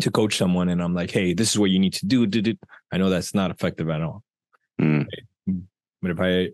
[0.00, 2.48] to coach someone and I'm like, hey, this is what you need to do, did
[2.48, 2.58] it?
[2.92, 4.22] I know that's not effective at all.
[4.80, 5.06] Mm.
[6.02, 6.50] But if I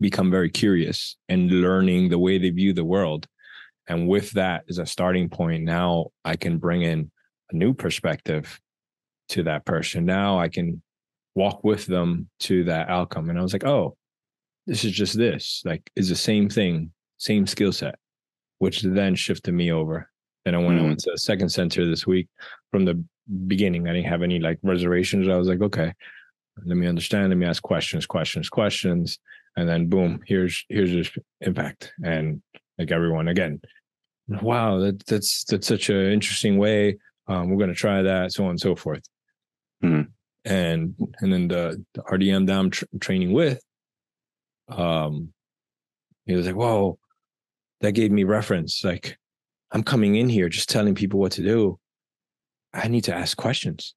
[0.00, 3.26] become very curious and learning the way they view the world.
[3.88, 7.10] And with that as a starting point, now I can bring in
[7.50, 8.60] a new perspective
[9.30, 10.04] to that person.
[10.04, 10.82] Now I can
[11.34, 13.28] walk with them to that outcome.
[13.28, 13.96] And I was like, oh,
[14.66, 15.62] this is just this.
[15.64, 17.96] Like, is the same thing, same skill set,
[18.58, 20.08] which then shifted me over.
[20.46, 20.84] And I went, mm-hmm.
[20.84, 22.28] I went to the second center this week
[22.70, 23.02] from the
[23.46, 23.88] beginning.
[23.88, 25.28] I didn't have any like reservations.
[25.28, 25.92] I was like, okay,
[26.64, 27.28] let me understand.
[27.28, 29.18] Let me ask questions, questions, questions
[29.56, 32.42] and then boom, here's here's this impact, and
[32.78, 33.60] like everyone again,
[34.28, 36.98] wow, that, that's that's such an interesting way.
[37.28, 39.02] Um, we're gonna try that, so on and so forth.
[39.82, 40.10] Mm-hmm.
[40.46, 43.60] And and then the, the RDM down tr- training with,
[44.68, 45.32] um,
[46.26, 46.98] he was like, whoa,
[47.80, 48.82] that gave me reference.
[48.84, 49.16] Like,
[49.72, 51.78] I'm coming in here just telling people what to do.
[52.72, 53.94] I need to ask questions.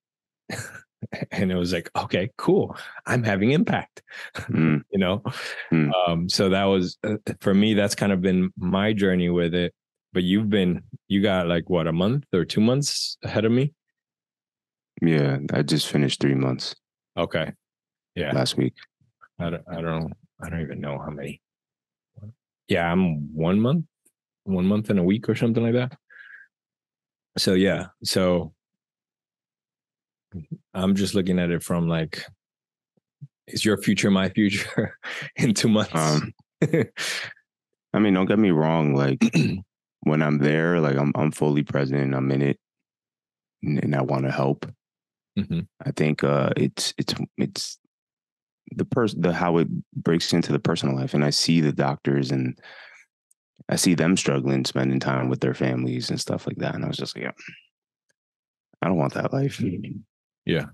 [1.32, 2.76] and it was like okay cool.
[3.06, 4.02] I'm having impact.
[4.36, 4.82] Mm.
[4.92, 5.24] you know?
[5.72, 5.92] Mm.
[6.08, 9.74] um so that was uh, for me that's kind of been my journey with it.
[10.14, 13.74] But you've been you got like what a month or two months ahead of me?
[15.02, 16.76] Yeah i just finished three months.
[17.16, 17.52] Okay.
[18.16, 18.32] Yeah.
[18.32, 18.74] Last week.
[19.40, 21.42] I don't i don't i don't even know how many.
[22.68, 23.86] Yeah i'm one month
[24.48, 25.98] one month and a week or something like that.
[27.38, 28.54] So yeah, so
[30.78, 32.24] I'm just looking at it from like,
[33.48, 34.98] is your future my future
[35.36, 35.92] in two months?
[35.94, 36.34] Um,
[37.94, 38.94] I mean, don't get me wrong.
[38.94, 39.20] Like
[40.02, 42.14] when I'm there, like I'm I'm fully present.
[42.14, 42.60] I'm in it,
[43.64, 44.66] and, and I want to help.
[45.38, 45.62] Mm-hmm.
[45.86, 47.80] I think uh, it's it's it's
[48.72, 52.32] the person the how it breaks into the personal life, and I see the doctors
[52.32, 52.60] and
[53.70, 56.76] I see them struggling, spending time with their families and stuff like that.
[56.76, 57.32] And I was just like, yeah,
[58.82, 59.62] I don't want that life.
[60.48, 60.66] Yeah,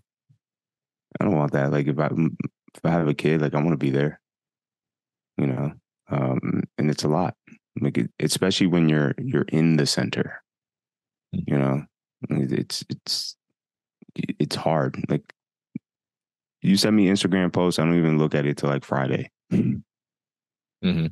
[1.20, 1.72] I don't want that.
[1.72, 4.20] Like if I if I have a kid, like I want to be there.
[5.38, 5.72] You know,
[6.10, 7.36] um, and it's a lot.
[7.80, 10.44] Like it, especially when you're you're in the center.
[11.36, 11.44] Mm.
[11.48, 11.84] You know,
[12.30, 13.36] it's it's
[14.16, 15.04] it's hard.
[15.10, 15.34] Like
[16.62, 19.30] you send me Instagram posts, I don't even look at it till like Friday.
[20.84, 21.08] Mm-hmm.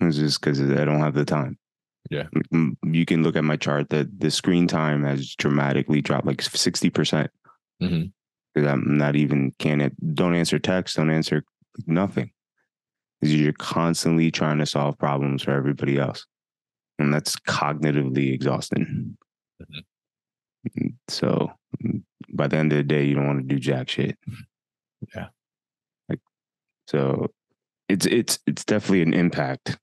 [0.00, 1.58] It's just because I don't have the time.
[2.10, 2.24] Yeah.
[2.82, 6.92] You can look at my chart that the screen time has dramatically dropped like 60%.
[6.92, 7.30] percent
[7.82, 8.06] mm-hmm.
[8.54, 11.44] Because I'm not even can't don't answer text, don't answer
[11.86, 12.30] nothing.
[13.20, 16.26] Because you're constantly trying to solve problems for everybody else.
[16.98, 19.16] And that's cognitively exhausting.
[19.62, 20.88] Mm-hmm.
[21.08, 21.52] So
[22.32, 24.18] by the end of the day, you don't want to do jack shit.
[25.14, 25.26] Yeah.
[26.08, 26.20] Like
[26.88, 27.28] so
[27.88, 29.78] it's it's it's definitely an impact.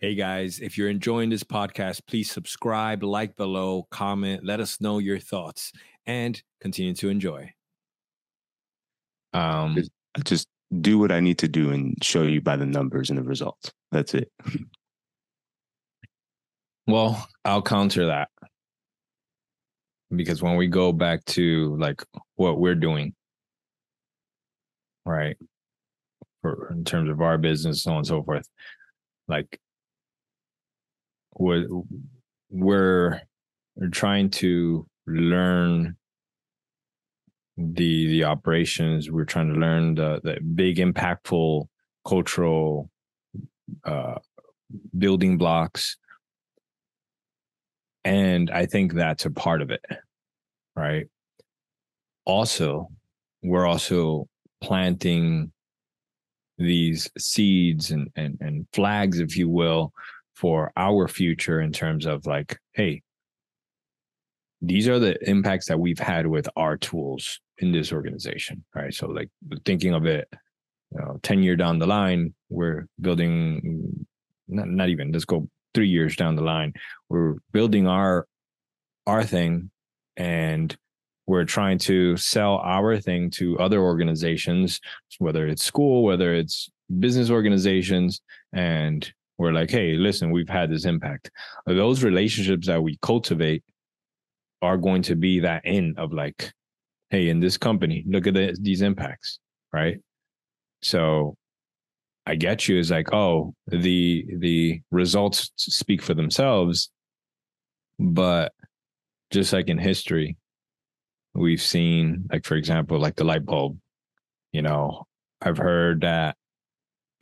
[0.00, 4.98] Hey guys, if you're enjoying this podcast, please subscribe, like below, comment, let us know
[4.98, 5.72] your thoughts,
[6.06, 7.52] and continue to enjoy.
[9.32, 9.90] Um just,
[10.24, 10.48] just
[10.80, 13.72] do what I need to do and show you by the numbers and the results.
[13.90, 14.30] That's it.
[16.86, 18.28] Well, I'll counter that
[20.14, 22.02] because when we go back to like
[22.36, 23.14] what we're doing,
[25.04, 25.36] right,
[26.42, 28.48] for in terms of our business, so on and so forth,
[29.28, 29.60] like
[31.38, 31.66] we're
[32.50, 33.20] we're,
[33.76, 35.96] we're trying to learn
[37.56, 41.66] the the operations we're trying to learn the the big impactful
[42.06, 42.90] cultural
[43.84, 44.14] uh
[44.96, 45.96] building blocks
[48.04, 49.84] and I think that's a part of it.
[50.74, 51.06] Right.
[52.24, 52.88] Also,
[53.42, 54.28] we're also
[54.60, 55.52] planting
[56.58, 59.92] these seeds and, and, and flags, if you will,
[60.34, 63.02] for our future in terms of like, hey,
[64.62, 68.64] these are the impacts that we've had with our tools in this organization.
[68.74, 68.94] Right.
[68.94, 69.28] So like
[69.64, 70.28] thinking of it,
[70.92, 74.06] you know, 10 year down the line, we're building
[74.48, 76.72] not, not even let's go three years down the line
[77.08, 78.26] we're building our
[79.06, 79.70] our thing
[80.16, 80.76] and
[81.26, 84.80] we're trying to sell our thing to other organizations
[85.18, 88.20] whether it's school whether it's business organizations
[88.52, 91.30] and we're like hey listen we've had this impact
[91.66, 93.64] those relationships that we cultivate
[94.62, 96.52] are going to be that end of like
[97.10, 99.38] hey in this company look at the, these impacts
[99.72, 99.98] right
[100.82, 101.36] so
[102.26, 106.90] I get you is like, oh, the the results speak for themselves,
[107.98, 108.52] but
[109.30, 110.36] just like in history,
[111.34, 113.78] we've seen, like for example, like the light bulb.
[114.52, 115.04] You know,
[115.40, 116.36] I've heard that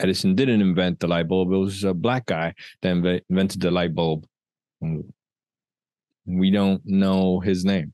[0.01, 3.95] Edison didn't invent the light bulb; it was a black guy that invented the light
[3.95, 4.27] bulb.
[6.39, 7.93] We don't know his name,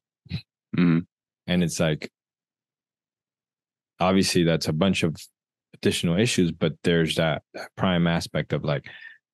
[0.76, 1.00] mm-hmm.
[1.46, 2.10] and it's like
[3.98, 5.16] obviously that's a bunch of
[5.74, 8.86] additional issues, but there's that, that prime aspect of like,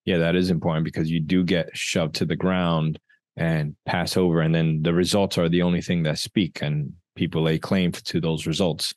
[0.05, 2.99] yeah, that is important because you do get shoved to the ground
[3.37, 7.43] and pass over, and then the results are the only thing that speak, and people
[7.43, 8.95] lay claim to those results.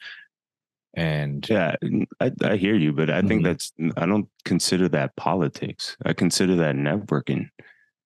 [0.95, 1.75] And yeah,
[2.19, 3.27] I, I hear you, but I mm-hmm.
[3.27, 5.95] think that's I don't consider that politics.
[6.05, 7.49] I consider that networking.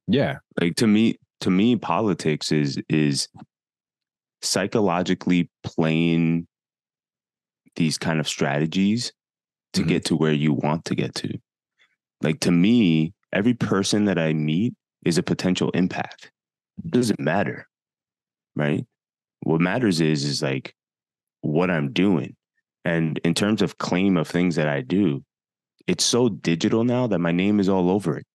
[0.07, 3.27] Yeah, like to me, to me, politics is is
[4.41, 6.47] psychologically playing
[7.75, 9.13] these kind of strategies
[9.73, 9.89] to mm-hmm.
[9.89, 11.37] get to where you want to get to.
[12.21, 14.73] Like to me, every person that I meet
[15.05, 16.31] is a potential impact.
[16.83, 17.67] It doesn't matter.
[18.55, 18.85] Right?
[19.41, 20.75] What matters is is like
[21.41, 22.35] what I'm doing.
[22.85, 25.23] And in terms of claim of things that I do,
[25.87, 28.25] it's so digital now that my name is all over it.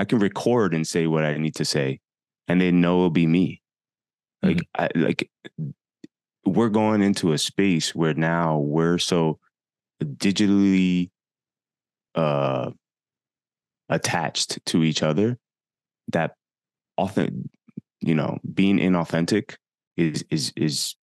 [0.00, 2.00] I can record and say what I need to say,
[2.48, 3.60] and they know it'll be me.
[4.42, 4.82] Like mm-hmm.
[4.82, 5.30] I like
[6.46, 9.38] we're going into a space where now we're so
[10.02, 11.10] digitally
[12.14, 12.70] uh
[13.90, 15.38] attached to each other
[16.08, 16.34] that
[16.96, 17.50] often
[18.00, 19.56] you know being inauthentic
[19.98, 20.96] is is is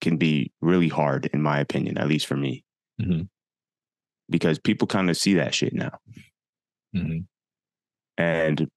[0.00, 2.64] can be really hard in my opinion at least for me
[2.98, 3.24] mm-hmm.
[4.30, 5.98] because people kind of see that shit now.
[6.94, 7.26] Mhm.
[8.16, 8.68] And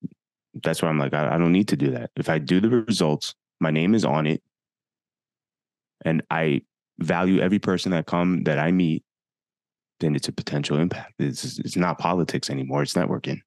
[0.63, 2.11] that's why I'm like, I, I don't need to do that.
[2.15, 4.41] If I do the results, my name is on it,
[6.03, 6.61] and I
[6.99, 9.03] value every person that come that I meet,
[9.99, 11.13] then it's a potential impact.
[11.19, 12.83] It's it's not politics anymore.
[12.83, 13.39] It's networking.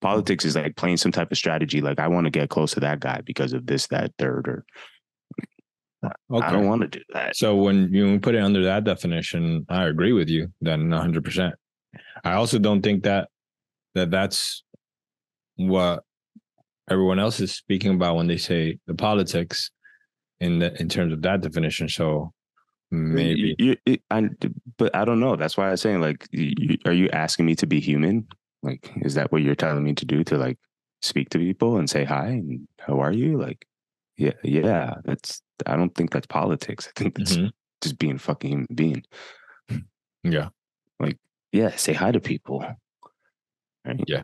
[0.00, 1.80] Politics is like playing some type of strategy.
[1.80, 4.64] Like I want to get close to that guy because of this, that, third, or
[6.30, 6.46] Okay.
[6.46, 7.36] I don't want to do that.
[7.36, 10.52] So when you put it under that definition, I agree with you.
[10.60, 11.24] Then 100.
[11.24, 11.54] percent
[12.24, 13.28] I also don't think that
[13.96, 14.62] that that's
[15.56, 16.04] what
[16.88, 19.70] everyone else is speaking about when they say the politics
[20.40, 21.88] in the in terms of that definition.
[21.88, 22.32] So
[22.90, 24.28] maybe You, you- I,
[24.78, 25.34] but I don't know.
[25.36, 28.26] That's why I'm saying, like, you, are you asking me to be human?
[28.62, 30.22] Like, is that what you're telling me to do?
[30.24, 30.58] To like
[31.02, 33.38] speak to people and say hi and how are you?
[33.40, 33.66] Like,
[34.16, 34.94] yeah, yeah.
[35.04, 35.42] That's.
[35.64, 36.86] I don't think that's politics.
[36.86, 37.50] I think that's Mhm.
[37.80, 39.02] just being fucking human being.
[40.22, 40.48] yeah,
[41.00, 41.18] Like,
[41.52, 42.64] Yeah, say hi to people.
[43.86, 44.00] Right?
[44.06, 44.22] Yeah.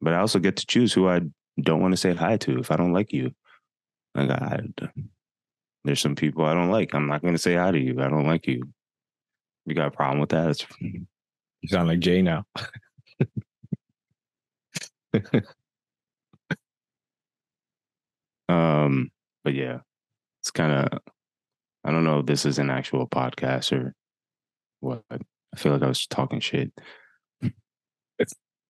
[0.00, 1.20] But I also get to choose who I
[1.60, 3.32] don't want to say hi to if I don't like you.
[4.14, 4.60] Like, I,
[5.84, 6.94] there's some people I don't like.
[6.94, 8.00] I'm not going to say hi to you.
[8.00, 8.62] I don't like you.
[9.64, 10.50] You got a problem with that?
[10.50, 11.06] It's, you
[11.66, 12.44] sound like Jay now.
[18.48, 19.10] um,
[19.42, 19.78] but yeah,
[20.42, 20.98] it's kind of.
[21.84, 23.94] I don't know if this is an actual podcast or
[24.80, 25.02] what.
[25.10, 25.18] I
[25.58, 26.72] feel like I was talking shit.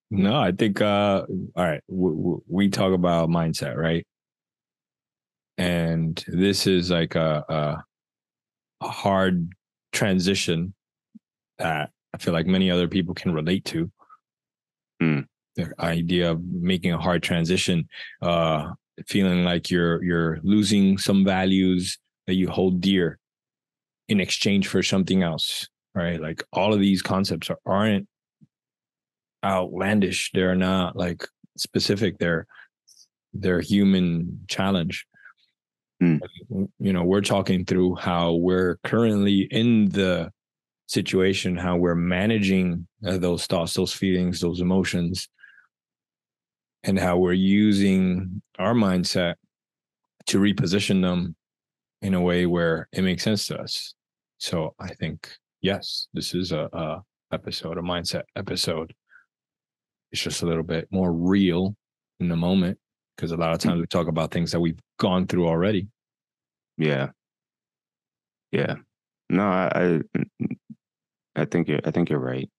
[0.09, 1.25] No, I think uh
[1.55, 4.05] all right, w- w- we talk about mindset, right?
[5.57, 7.83] And this is like a a,
[8.81, 9.51] a hard
[9.91, 10.73] transition
[11.59, 13.91] that I feel like many other people can relate to.
[15.01, 15.19] Hmm.
[15.55, 17.89] The idea of making a hard transition,
[18.21, 18.73] uh
[19.07, 23.19] feeling like you're you're losing some values that you hold dear
[24.07, 26.21] in exchange for something else, right?
[26.21, 28.07] Like all of these concepts are, aren't
[29.47, 30.31] outlandish.
[30.33, 31.27] They're not like
[31.57, 32.17] specific.
[32.17, 32.45] They're
[33.33, 35.05] they're human challenge.
[36.01, 36.19] Mm.
[36.79, 40.31] You know, we're talking through how we're currently in the
[40.87, 45.27] situation, how we're managing uh, those thoughts, those feelings, those emotions,
[46.83, 49.35] and how we're using our mindset
[50.27, 51.35] to reposition them
[52.01, 53.93] in a way where it makes sense to us.
[54.37, 55.29] So I think
[55.61, 58.93] yes, this is a, a episode, a mindset episode.
[60.11, 61.75] It's just a little bit more real
[62.19, 62.77] in the moment
[63.15, 63.81] because a lot of times mm-hmm.
[63.81, 65.87] we talk about things that we've gone through already.
[66.77, 67.09] Yeah.
[68.51, 68.75] Yeah.
[69.29, 70.25] No, I, I
[71.35, 72.49] I think you're I think you're right.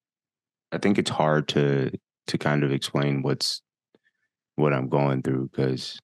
[0.72, 1.90] I think it's hard to
[2.26, 3.62] to kind of explain what's
[4.56, 5.98] what I'm going through because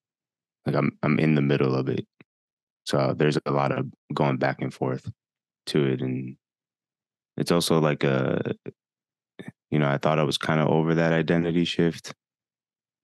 [0.66, 2.06] like I'm I'm in the middle of it.
[2.86, 5.10] So there's a lot of going back and forth
[5.66, 6.36] to it and
[7.36, 8.54] it's also like a
[9.74, 12.14] you know, I thought I was kind of over that identity shift.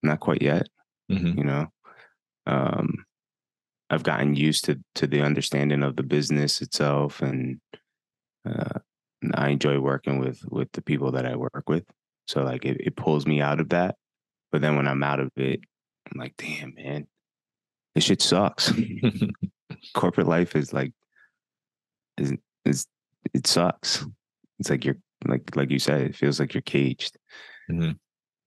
[0.03, 0.69] Not quite yet
[1.11, 1.37] Mhm.
[1.37, 1.67] you know?
[2.47, 3.05] Um
[3.91, 7.61] i've gotten used to to the understanding of the business itself and
[8.49, 8.79] uh
[9.35, 11.85] i enjoy working with with the people that i work with.
[12.29, 13.97] So like it, it pulls me out of that.
[14.53, 15.61] But then when i'm out of it
[16.07, 17.07] i'm like damn man.
[17.95, 18.73] This shit sucks.
[19.95, 20.93] Corporate life is like
[22.17, 22.33] is
[22.65, 22.87] is
[23.35, 24.07] it sucks.
[24.61, 27.17] It's like you're like like you said it feels like you're caged
[27.71, 27.99] Mhm.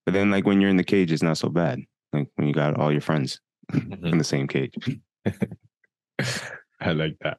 [0.04, 1.80] but then like when you're in the cage it's not so bad
[2.12, 3.40] like when you got all your friends
[3.72, 4.04] Mhm.
[4.12, 4.74] in the same cage
[6.80, 7.38] I like that.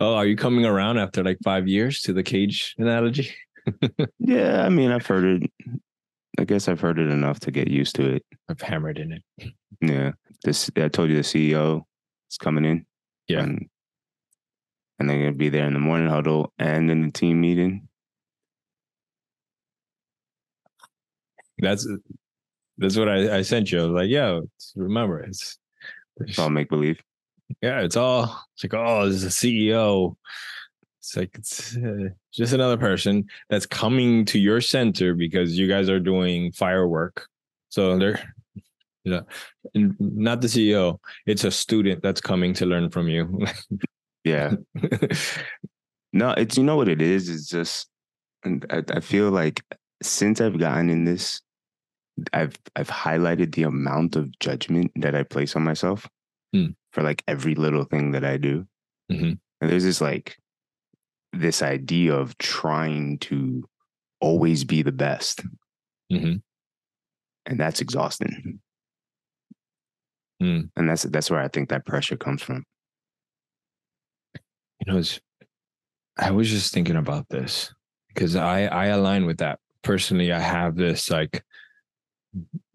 [0.00, 3.30] Oh, are you coming around after like five years to the cage analogy?
[4.18, 5.50] yeah i mean i've heard it
[6.38, 9.52] i guess i've heard it enough to get used to it I've hammered in it.
[9.82, 10.12] yeah
[10.42, 11.82] this i told you the ceo
[12.30, 12.86] is coming in
[13.28, 13.42] Yeah.
[13.42, 13.68] and,
[14.98, 17.86] and they're gonna be there in the morning huddle and in the team meeting
[21.60, 21.86] That's
[22.78, 23.80] that's what I, I sent you.
[23.80, 24.40] I was like, yeah,
[24.76, 25.58] remember it's
[26.18, 27.00] it's all make believe
[27.62, 30.16] yeah, it's all it's like, oh, this is a CEO.
[30.98, 35.88] It's like it's uh, just another person that's coming to your center because you guys
[35.88, 37.26] are doing firework.
[37.70, 38.22] So they're,
[39.04, 40.98] you know, not the CEO.
[41.26, 43.46] It's a student that's coming to learn from you.
[44.24, 44.52] yeah
[46.12, 47.88] no it's you know what it is it's just
[48.44, 49.62] and I, I feel like
[50.02, 51.40] since i've gotten in this
[52.32, 56.08] i've i've highlighted the amount of judgment that i place on myself
[56.52, 56.70] Hmm.
[56.92, 58.66] for like every little thing that i do
[59.10, 59.38] Mhm.
[59.60, 60.36] and there's this like
[61.32, 63.62] this idea of trying to
[64.20, 65.42] always be the best
[66.12, 66.42] Mhm.
[67.46, 68.60] and that's exhausting
[70.40, 70.62] Hmm.
[70.76, 72.64] and that's that's where i think that pressure comes from
[74.86, 75.20] You know, it's,
[76.16, 77.72] I was just thinking about this.
[78.08, 80.32] because I I align with that personally.
[80.32, 81.44] I have this like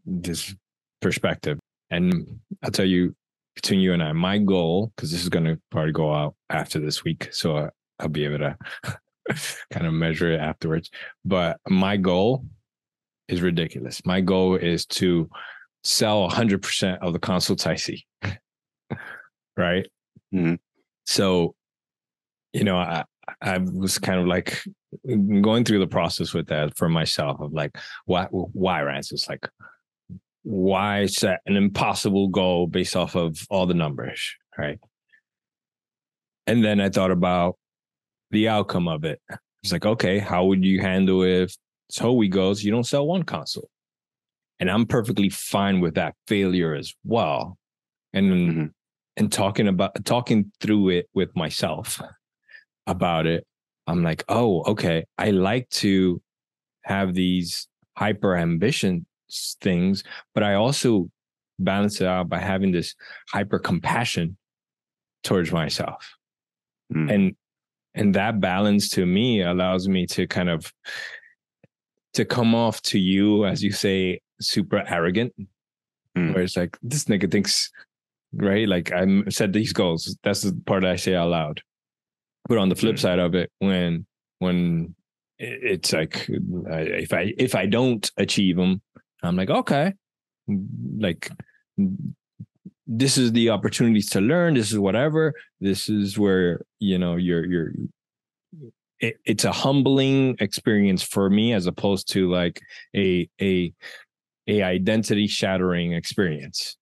[0.06, 0.54] this
[1.02, 3.16] perspective, and I'll tell you
[3.56, 6.80] between you and I, my goal because this is going to probably go out after
[6.80, 8.58] this week, so I, I'll be able to
[9.72, 10.90] kind of measure it afterwards.
[11.24, 12.46] But my goal
[13.28, 14.06] is ridiculous.
[14.06, 15.30] My goal is to
[15.84, 18.06] sell 100% of the consults I see.
[19.58, 19.88] right?
[20.34, 20.60] Mhm.
[21.06, 21.56] So,
[22.54, 23.04] you know, I
[23.42, 24.62] I was kind of like
[25.42, 29.48] going through the process with that for myself of like why why Rances like
[30.46, 34.78] why set an impossible goal based off of all the numbers, right?
[36.46, 37.58] And then I thought about
[38.30, 39.20] the outcome of it.
[39.64, 41.56] It's like, okay, how would you handle if
[41.92, 43.68] Toei goes, you don't sell one consult?
[44.60, 47.58] And I'm perfectly fine with that failure as well.
[48.14, 48.74] And Mhm.
[49.18, 52.00] and talking about talking through it with myself
[52.86, 53.48] about it,
[53.88, 55.06] I'm like, oh, okay.
[55.18, 56.22] I like to
[56.84, 57.68] have these
[57.98, 59.08] hyper ambition
[59.62, 60.04] things,
[60.34, 61.10] but I also
[61.60, 62.96] balance it out by having this
[63.30, 64.38] hyper compassion
[65.24, 66.16] towards myself.
[66.94, 67.14] Mm.
[67.14, 67.36] And
[67.94, 70.72] and that balance to me allows me to kind of
[72.14, 75.34] to come off to you, as you say, super arrogant.
[76.18, 76.34] Mm.
[76.34, 77.72] Where it's like this nigga thinks
[78.36, 78.68] right?
[78.68, 80.18] Like I set these goals.
[80.24, 81.62] That's the part I say out loud.
[82.48, 83.00] But on the flip Mm.
[83.00, 84.06] side of it, when
[84.40, 84.96] when
[85.40, 88.82] it's like if I if I don't achieve them,
[89.24, 89.94] I'm like okay,
[90.98, 91.30] like
[92.88, 94.54] this is the opportunities to learn.
[94.54, 95.34] This is whatever.
[95.60, 97.72] This is where you know you're you're.
[99.00, 102.62] It, it's a humbling experience for me as opposed to like
[102.96, 103.74] a a
[104.48, 106.78] a identity shattering experience.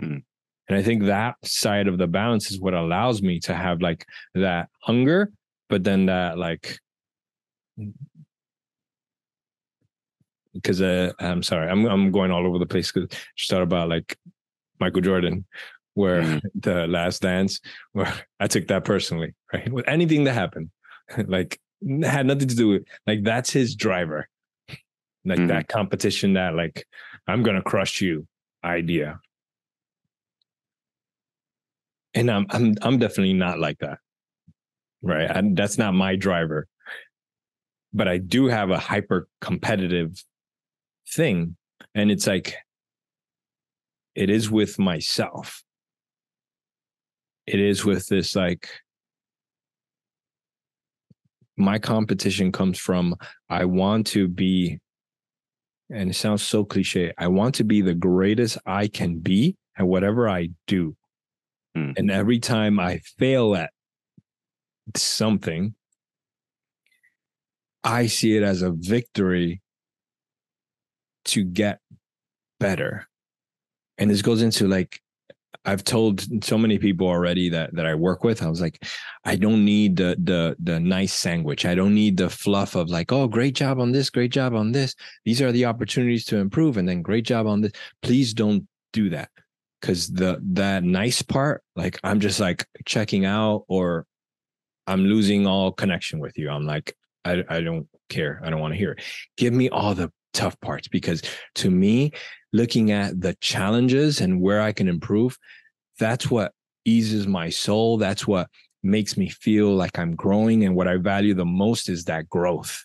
[0.00, 0.22] Mm.
[0.68, 4.06] And I think that side of the balance is what allows me to have like
[4.36, 5.32] that hunger,
[5.68, 6.78] but then that like
[10.54, 13.88] because uh, I'm sorry, I'm I'm going all over the place because just thought about
[13.88, 14.18] like
[14.80, 15.44] Michael Jordan,
[15.94, 16.40] where Mhm.
[16.54, 17.60] the last dance,
[17.92, 19.70] where I took that personally, right?
[19.72, 20.70] With anything that happened,
[21.26, 21.60] like
[22.02, 24.28] had nothing to do with like that's his driver.
[25.24, 25.48] Like Mhm.
[25.48, 26.86] that competition that like
[27.26, 28.26] I'm gonna crush you
[28.64, 29.20] idea.
[32.14, 33.98] And I'm I'm I'm definitely not like that.
[35.02, 35.30] Right.
[35.30, 36.66] And that's not my driver.
[37.92, 40.22] But I do have a hyper competitive
[41.08, 41.56] thing.
[41.94, 42.54] And it's like
[44.14, 45.62] it is with myself.
[47.46, 48.68] It is with this like
[51.56, 53.16] my competition comes from
[53.48, 54.78] I want to be
[55.92, 57.12] and it sounds so cliche.
[57.18, 60.96] I want to be the greatest I can be at whatever I do.
[61.76, 61.98] Mm.
[61.98, 63.70] And every time I fail at
[64.96, 65.74] something,
[67.82, 69.62] I see it as a victory
[71.30, 71.80] to get
[72.58, 73.08] better.
[73.98, 75.00] And this goes into like
[75.64, 78.42] I've told so many people already that that I work with.
[78.42, 78.82] I was like,
[79.24, 81.66] I don't need the the the nice sandwich.
[81.66, 84.72] I don't need the fluff of like, oh, great job on this, great job on
[84.72, 84.94] this.
[85.24, 87.72] These are the opportunities to improve, and then great job on this.
[88.00, 89.28] Please don't do that
[89.80, 94.06] because the that nice part, like I'm just like checking out or
[94.86, 96.48] I'm losing all connection with you.
[96.48, 98.40] I'm like, I I don't care.
[98.42, 99.02] I don't want to hear it.
[99.36, 101.22] Give me all the tough parts because
[101.56, 102.12] to me,
[102.52, 105.38] looking at the challenges and where I can improve,
[105.98, 106.52] that's what
[106.84, 107.98] eases my soul.
[107.98, 108.48] That's what
[108.82, 110.64] makes me feel like I'm growing.
[110.64, 112.84] And what I value the most is that growth.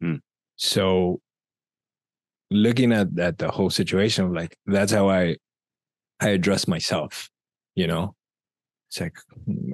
[0.00, 0.16] Hmm.
[0.56, 1.20] So
[2.50, 5.36] looking at, at the whole situation of like, that's how I
[6.22, 7.30] I address myself,
[7.74, 8.14] you know?
[8.88, 9.16] It's like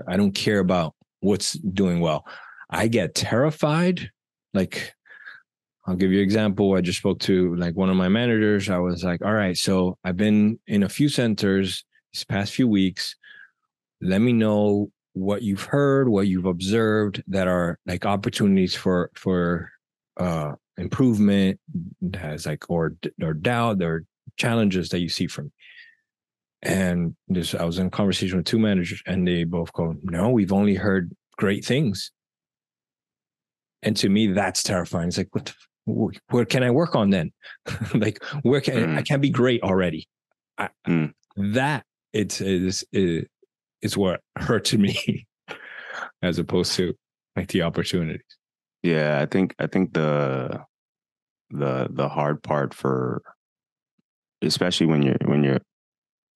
[0.06, 2.26] I don't care about what's doing well.
[2.68, 4.10] I get terrified.
[4.54, 4.92] Like,
[5.86, 6.74] I'll give you an example.
[6.74, 8.68] I just spoke to like one of my managers.
[8.68, 12.66] I was like, all right, so I've been in a few centers these past few
[12.66, 13.14] weeks.
[14.00, 19.70] Let me know what you've heard, what you've observed that are like opportunities for for
[20.18, 21.58] uh improvement
[22.14, 24.04] has like or or doubt or
[24.36, 25.50] challenges that you see from me.
[26.62, 30.52] And this I was in conversation with two managers and they both go, No, we've
[30.52, 32.10] only heard great things.
[33.82, 35.08] And to me, that's terrifying.
[35.08, 35.54] It's like, what the,
[35.86, 37.32] where can I work on then?
[37.94, 39.06] like, where can I Mm.
[39.06, 40.08] can't be great already?
[40.58, 41.12] I, Mm.
[41.36, 43.26] That it's is is
[43.82, 45.26] is what hurts me
[46.22, 46.94] as opposed to
[47.36, 48.24] like the opportunities.
[48.82, 50.64] Yeah, I think I think the
[51.50, 53.22] the the hard part for
[54.42, 55.60] especially when you're when you're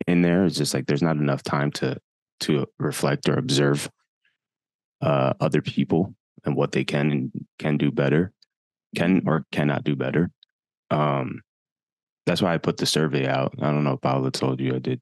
[0.06, 1.96] in there is just like there's not enough time to
[2.40, 3.90] to reflect or observe
[5.02, 8.32] uh other people and what they can and can do better,
[8.96, 10.30] can or cannot do better.
[10.90, 11.42] Um,
[12.26, 13.54] that's why I put the survey out.
[13.60, 15.00] I don't know if Paula told you I did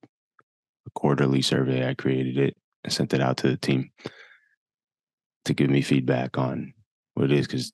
[0.87, 1.89] a quarterly survey.
[1.89, 3.91] I created it and sent it out to the team
[5.45, 6.73] to give me feedback on
[7.15, 7.73] what it is because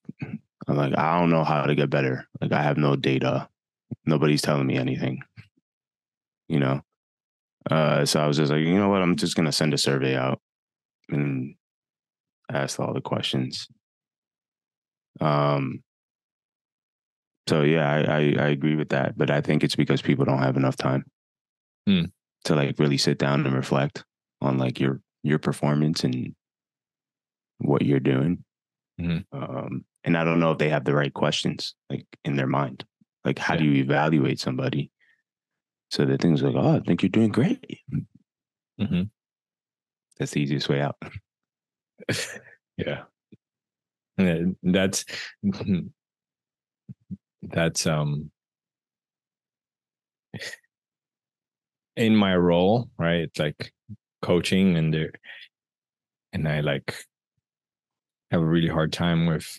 [0.66, 2.26] I'm like, I don't know how to get better.
[2.40, 3.48] Like I have no data.
[4.06, 5.22] Nobody's telling me anything.
[6.48, 6.80] You know?
[7.70, 10.16] Uh so I was just like, you know what, I'm just gonna send a survey
[10.16, 10.40] out
[11.08, 11.54] and
[12.50, 13.68] ask all the questions.
[15.20, 15.82] Um
[17.48, 19.16] so yeah, I, I, I agree with that.
[19.16, 21.04] But I think it's because people don't have enough time
[21.86, 22.04] Hmm.
[22.44, 24.04] to like really sit down and reflect
[24.40, 26.34] on like your your performance and
[27.58, 28.44] what you're doing.
[29.00, 29.24] Mhm.
[29.32, 32.84] Um, and I don't know if they have the right questions like in their mind.
[33.24, 34.90] Like how do you evaluate somebody?
[35.90, 37.80] So the things like, oh, I think you're doing great.
[38.80, 39.10] Mhm.
[40.18, 40.96] That's the easiest way out.
[42.76, 43.04] yeah
[44.18, 45.04] And that's
[47.52, 48.30] that's um
[51.96, 53.72] in my role right like
[54.22, 55.12] coaching and there
[56.32, 56.94] and i like
[58.30, 59.58] have a really hard time with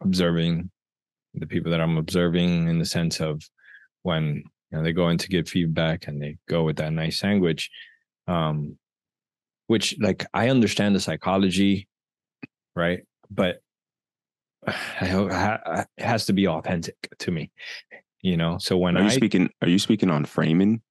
[0.00, 0.70] observing
[1.34, 3.42] the people that i'm observing in the sense of
[4.02, 7.22] when you know they go in to give feedback and they go with that nice
[7.22, 7.70] language
[8.26, 8.76] um
[9.66, 11.86] which like i understand the psychology
[12.74, 13.00] right
[13.30, 13.60] but
[14.66, 17.50] I hope- it has to be authentic to me
[18.22, 18.58] you know?
[18.58, 20.82] So when Are you i speaking are you speaking on framing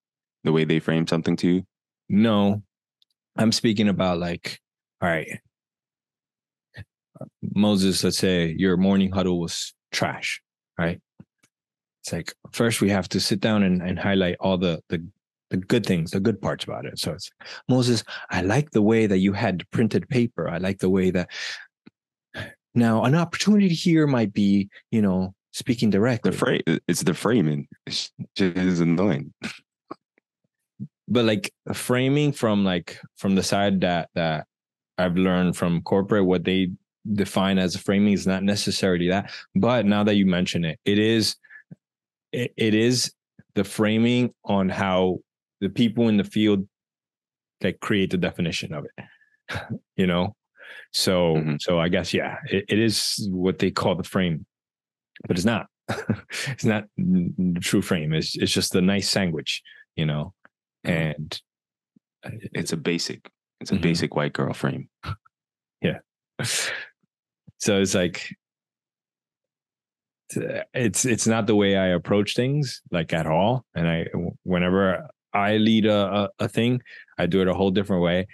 [0.43, 1.63] the way they frame something to you?
[2.09, 2.63] no
[3.37, 4.59] i'm speaking about like
[5.01, 5.39] all right.
[7.55, 10.41] Moises let's say your morning huddle was trash
[10.77, 11.01] right?
[12.01, 15.05] It's like first we have to sit down and, and highlight all the the
[15.49, 16.97] the good things the good parts about it.
[16.99, 17.29] So it's
[17.69, 20.47] Moises i like the way that you had printed paper.
[20.47, 21.29] I like the way that
[22.77, 27.67] now an opportunity here might be you know speaking directly The frame it's the framing.
[27.85, 29.33] It's just annoying.
[31.07, 34.45] but like framing from like from the side that that
[34.97, 36.71] I've learned from corporate what they
[37.13, 41.35] define as framing is not necessarily that but now that you mention it it is
[42.33, 43.13] it, it is
[43.55, 45.19] the framing on how
[45.61, 46.67] the people in the field
[47.63, 49.05] like create the definition of it
[49.95, 50.35] you know
[50.91, 51.61] so Mhm.
[51.61, 54.45] so i guess yeah it, it is what they call the frame
[55.27, 55.67] but it's not
[56.47, 59.61] it's not the true frame it's it's just a nice sandwich
[59.95, 60.33] you know
[60.85, 61.15] Mhm.
[61.15, 61.41] and
[62.53, 63.29] It's a basic.
[63.61, 63.81] It's a Mhm.
[63.81, 64.89] basic white girl frame.
[65.81, 65.99] Yeah.
[67.59, 68.35] so it's like
[70.73, 73.65] it's it's not the way I approach things like at all.
[73.75, 74.07] And I
[74.43, 76.81] whenever I lead a, a, a thing,
[77.17, 78.27] I do it a whole different way.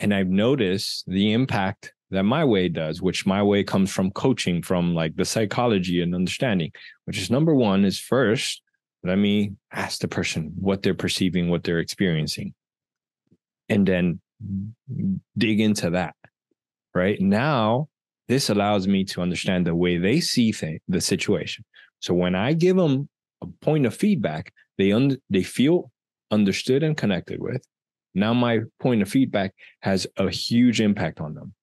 [0.00, 4.62] And I've noticed the impact that my way does, which my way comes from coaching,
[4.62, 6.72] from like the psychology and understanding,
[7.04, 8.62] which is number one is first,
[9.04, 12.54] let me ask the person what they're perceiving, what they're experiencing.
[13.68, 14.20] And then
[15.38, 16.16] dig into that.
[16.94, 17.88] Right now,
[18.26, 21.64] this allows me to understand the way they see thing, the situation.
[22.00, 23.08] So when I give them
[23.42, 25.92] a point of feedback, they un- they feel
[26.30, 27.62] understood and connected with.
[28.14, 31.54] Now my point of feedback has a huge impact on them.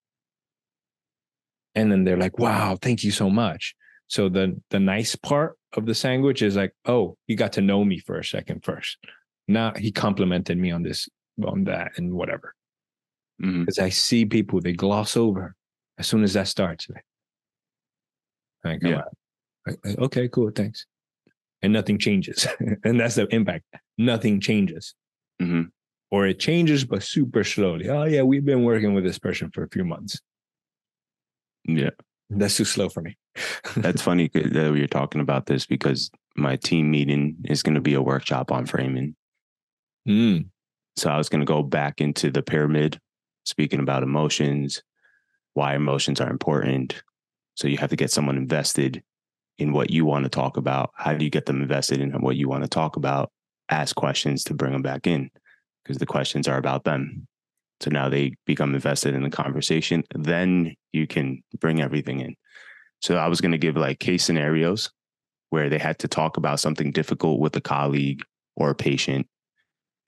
[1.75, 3.75] And then they're like, "Wow, thank you so much."
[4.07, 7.83] So the the nice part of the sandwich is like, "Oh, he got to know
[7.85, 8.97] me for a second first.
[9.47, 11.07] Now he complimented me on this,
[11.45, 12.55] on that, and whatever."
[13.65, 15.55] Because I see people they gloss over
[15.99, 16.87] as soon as that starts.
[18.81, 19.03] Yeah.
[19.67, 20.85] "Like, like, okay, cool, thanks.
[21.61, 22.47] And nothing changes.
[22.83, 23.65] and that's the impact.
[23.97, 24.95] Nothing changes.
[25.41, 25.71] Mhm.
[26.09, 27.89] Or it changes, but super slowly.
[27.89, 30.19] Oh, yeah, we've been working with this person for a few months.
[31.65, 31.89] Yeah.
[32.29, 33.17] That's too slow for me.
[33.77, 37.93] That's funny that you're talking about this because my team meeting is going to be
[37.93, 39.15] a workshop on framing.
[40.07, 40.47] Mm,
[40.95, 42.99] So I was going to go back into the pyramid,
[43.45, 44.81] speaking about emotions,
[45.53, 47.01] why emotions are important.
[47.55, 49.03] So you have to get someone invested
[49.57, 50.91] in what you want to talk about.
[50.95, 53.31] How do you get them invested in what you want to talk about?
[53.69, 55.29] Ask questions to bring them back in
[55.87, 57.25] because the questions are about them.
[57.79, 60.03] So now they become invested in the conversation.
[60.13, 62.35] Then you can bring everything in.
[63.01, 64.91] So I was going to give like case scenarios
[65.49, 68.21] where they had to talk about something difficult with a colleague
[68.57, 69.27] or a patient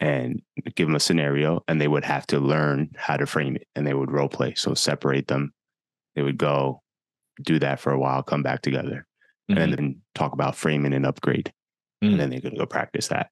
[0.02, 0.42] and
[0.76, 3.88] give them a scenario and they would have to learn how to frame it and
[3.88, 4.54] they would role play.
[4.56, 5.54] So separate them.
[6.16, 6.82] They would go
[7.42, 9.06] do that for a while, come back together,
[9.50, 11.54] mhm, and then talk about framing and upgrade.
[12.04, 12.12] Mhm.
[12.12, 13.30] And then they're going to go practice that.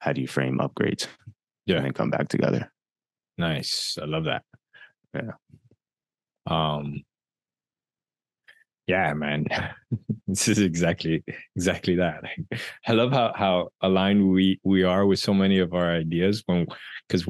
[0.00, 1.06] How do you frame upgrades?
[1.66, 1.76] Yeah.
[1.76, 2.70] And then come back together.
[3.38, 3.98] nice.
[4.00, 4.42] I love that.
[5.14, 5.32] Yeah.
[6.46, 7.02] Um,
[8.86, 9.46] Yeah, man.
[10.26, 11.24] this is exactly
[11.56, 12.24] exactly that.
[12.86, 16.66] I love how how aligned we we are with so many of our ideas when
[17.08, 17.24] because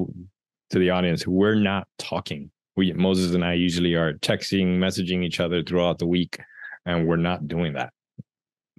[0.71, 2.51] to the audience, we're not talking.
[2.75, 6.39] We Moises and I usually are texting, messaging each other throughout the week,
[6.85, 7.93] and we're not doing that.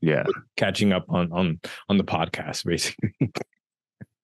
[0.03, 0.25] Yeah.
[0.27, 3.15] We're catching up on on on the podcast, basically.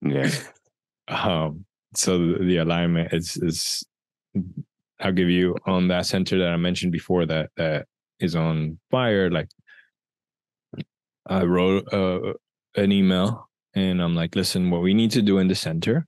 [0.02, 0.30] Yeah.
[1.08, 3.84] um so the, alignment is is
[5.00, 7.86] I'll give you on that center that I mentioned before that that
[8.20, 9.30] is on fire.
[9.30, 9.48] Like
[11.26, 12.34] I wrote uh,
[12.76, 16.06] an email and I'm like, listen, what we need to do in the center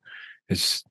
[0.49, 0.83] is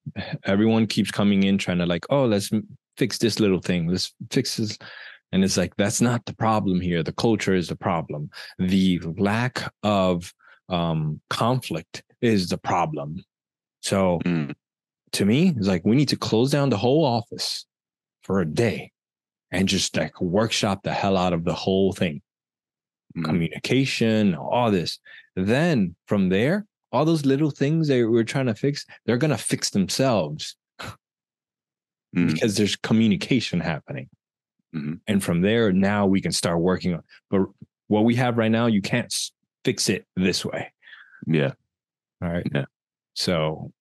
[0.45, 2.51] everyone keeps coming in trying to like, oh, let's
[2.97, 3.88] fix this little thing.
[3.88, 4.78] Let's fix this.
[5.32, 7.04] And it's like, that's not the problem here.
[7.04, 8.30] The culture is the problem.
[8.60, 10.32] The lack of
[10.70, 13.24] um, conflict is the problem.
[13.84, 14.55] So Mm.
[15.11, 17.65] to me, it's like we need to close down the whole office
[18.23, 18.91] for a day
[19.51, 22.21] and just like workshop the hell out of the whole thing
[23.15, 23.25] Mm.
[23.25, 24.99] communication, all this.
[25.36, 29.38] Then from there, all those little things that we're trying to fix, they're going to
[29.38, 30.55] fix themselves
[32.15, 32.31] Mm.
[32.34, 34.09] because there's communication happening.
[34.73, 35.01] Mhm.
[35.07, 37.03] And from there, now we can start working on.
[37.29, 37.47] But
[37.88, 39.13] what we have right now, you can't
[39.65, 40.71] fix it this way.
[41.27, 41.53] Yeah.
[42.21, 42.47] All right.
[42.53, 42.65] Yeah.
[43.14, 43.72] So,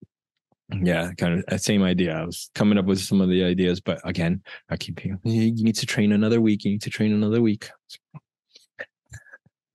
[0.80, 2.14] yeah, kind of uh, same idea.
[2.14, 5.76] I was coming up with some of the ideas, but again, I keep "You need
[5.76, 6.64] to train another week.
[6.64, 7.70] You need to train another week.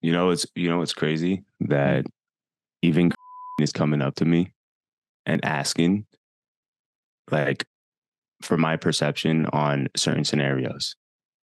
[0.02, 1.68] You know, it's you know, it's crazy hmm.
[1.68, 2.06] that
[2.82, 3.12] even
[3.62, 4.54] is coming up to me
[5.26, 6.06] and asking,
[7.32, 7.66] like,
[8.42, 10.96] for my perception on certain scenarios,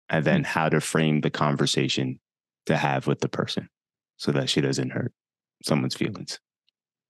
[0.09, 0.49] and then hmm.
[0.49, 2.19] how to frame the conversation
[2.67, 3.69] to have with the person,
[4.17, 5.13] so that she doesn't hurt
[5.63, 6.07] someone's hmm.
[6.07, 6.41] feelings.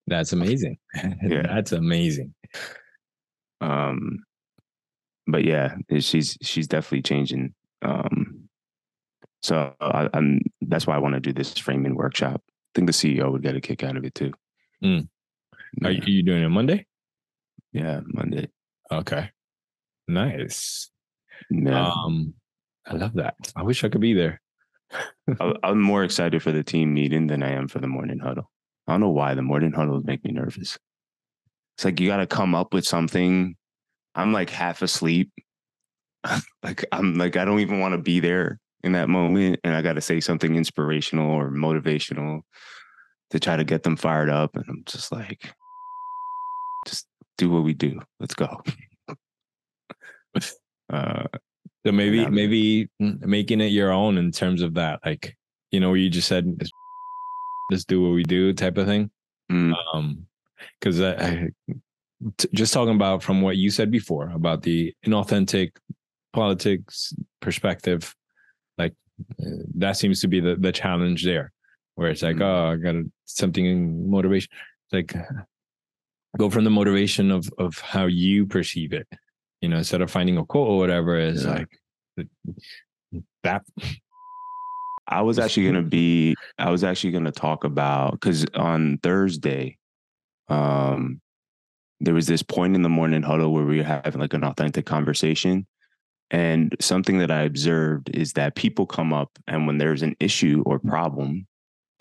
[0.07, 0.79] That's amazing.
[1.23, 1.43] Yeah.
[1.43, 2.35] That's amazing.
[3.61, 4.19] Um,
[5.27, 7.55] but yeah, she's she's definitely changing.
[7.83, 8.49] Um,
[9.43, 12.43] so I, I'm that's why I want to do this framing workshop.
[12.47, 14.33] I think the CEO would get a kick out of it too.
[14.83, 15.09] Mm.
[15.81, 16.87] Yeah, Are you, you doing it Monday?
[17.73, 18.49] yeah, Monday.
[18.93, 19.31] Okay.
[20.07, 20.91] Nice.
[21.51, 22.35] Yeah, Um,
[22.87, 23.35] I love that.
[23.57, 24.41] I wish I could be there.
[25.63, 28.51] I'm more excited for the team meeting than I am for the morning huddle.
[28.87, 30.79] I don't know why the morning huddles make me nervous.
[31.77, 33.57] It's like you got to come up with something.
[34.15, 35.31] I'm like half asleep.
[36.63, 39.83] like I'm like I don't even want to be there in that moment, and I
[39.83, 42.43] got to say something inspirational or motivational
[43.31, 44.55] to try to get them fired up.
[44.57, 45.53] And I'm just like,
[46.87, 47.07] just
[47.39, 48.01] do what we do.
[48.21, 48.63] Let's go.
[50.93, 51.25] uh,
[51.87, 55.37] So maybe maybe making it your own in terms of that, like
[55.71, 56.63] you know, where you just said,
[57.71, 59.11] "Let's do what we do," type of thing.
[59.51, 60.27] mm, Um,
[60.81, 61.49] because I, I
[62.39, 65.73] t- just talking about from what you said before about the inauthentic
[66.33, 68.15] politics perspective,
[68.79, 68.95] like
[69.41, 71.53] uh, that seems to be the the challenge there,
[71.97, 72.43] where it's like, Mhm.
[72.43, 74.51] oh, I got something in motivation.
[74.91, 75.15] It's like
[76.39, 79.07] go from the motivation of of how you perceive it,
[79.61, 81.19] you know, instead of finding a quote or whatever.
[81.19, 81.53] Is Yeah.
[81.55, 81.79] like
[83.43, 83.63] that.
[85.07, 89.79] I was actually gonna be I was actually gonna talk about because on Thursday,
[90.49, 91.21] um,
[92.01, 94.87] there was this point in the morning huddle where we were having like an authentic
[94.87, 95.67] conversation.
[96.31, 100.63] And something that I observed is that people come up and when there's an issue
[100.67, 101.47] or problem,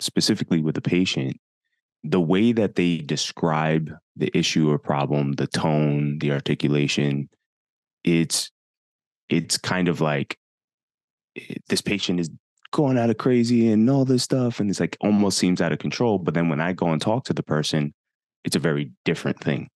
[0.00, 1.38] specifically with a patient,
[2.02, 7.28] the way that they describe the issue or problem, the tone, the articulation,
[8.02, 8.50] it's
[9.28, 10.38] it's kind of like
[11.36, 12.30] eh, this patient is
[12.74, 15.78] going out of crazy and all this stuff and it's like almost seems out of
[15.78, 17.94] control but then when i go and talk to the person
[18.42, 19.68] it's a very different thing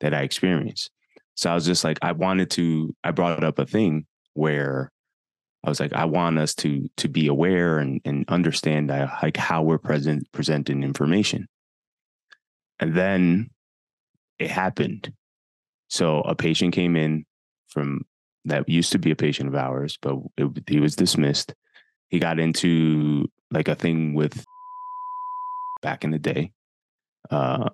[0.00, 0.90] that i experience.
[1.36, 4.92] So i was just like i wanted to i brought up a thing where
[5.64, 9.38] i was like i want us to to be aware and and understand uh, like
[9.38, 11.48] how we're present presenting information.
[12.78, 13.50] And then
[14.38, 15.14] it happened.
[15.88, 17.24] So a patient came in
[17.68, 18.02] from
[18.44, 21.54] that used to be a patient of ours but it, he was dismissed
[22.14, 24.44] he got into like a thing with
[25.82, 26.52] back in the day.
[27.28, 27.70] Uh,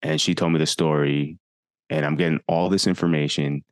[0.00, 1.38] and she told me the story,
[1.90, 3.62] and I'm getting all this information.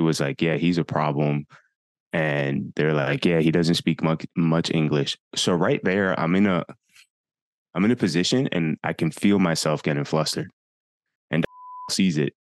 [0.00, 1.44] It was like, yeah, he's a problem.
[2.12, 5.18] And they're like, yeah, he doesn't speak much much English.
[5.34, 6.64] So right there, I'm in a
[7.74, 10.52] I'm in a position and I can feel myself getting flustered.
[11.32, 11.44] And
[11.90, 12.32] sees it,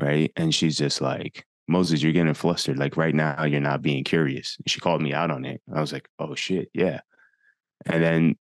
[0.00, 0.32] right?
[0.36, 2.78] And she's just like, Moises, you're getting flustered.
[2.78, 4.56] Like right now, you're not being curious.
[4.66, 5.60] She called me out on it.
[5.74, 7.00] I was like, oh shit, yeah.
[7.86, 8.36] And then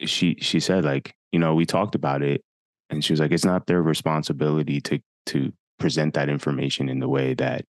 [0.00, 2.42] she she said, like, you know, we talked about it,
[2.90, 7.08] and she was like, it's not their responsibility to to present that information in the
[7.08, 7.64] way that,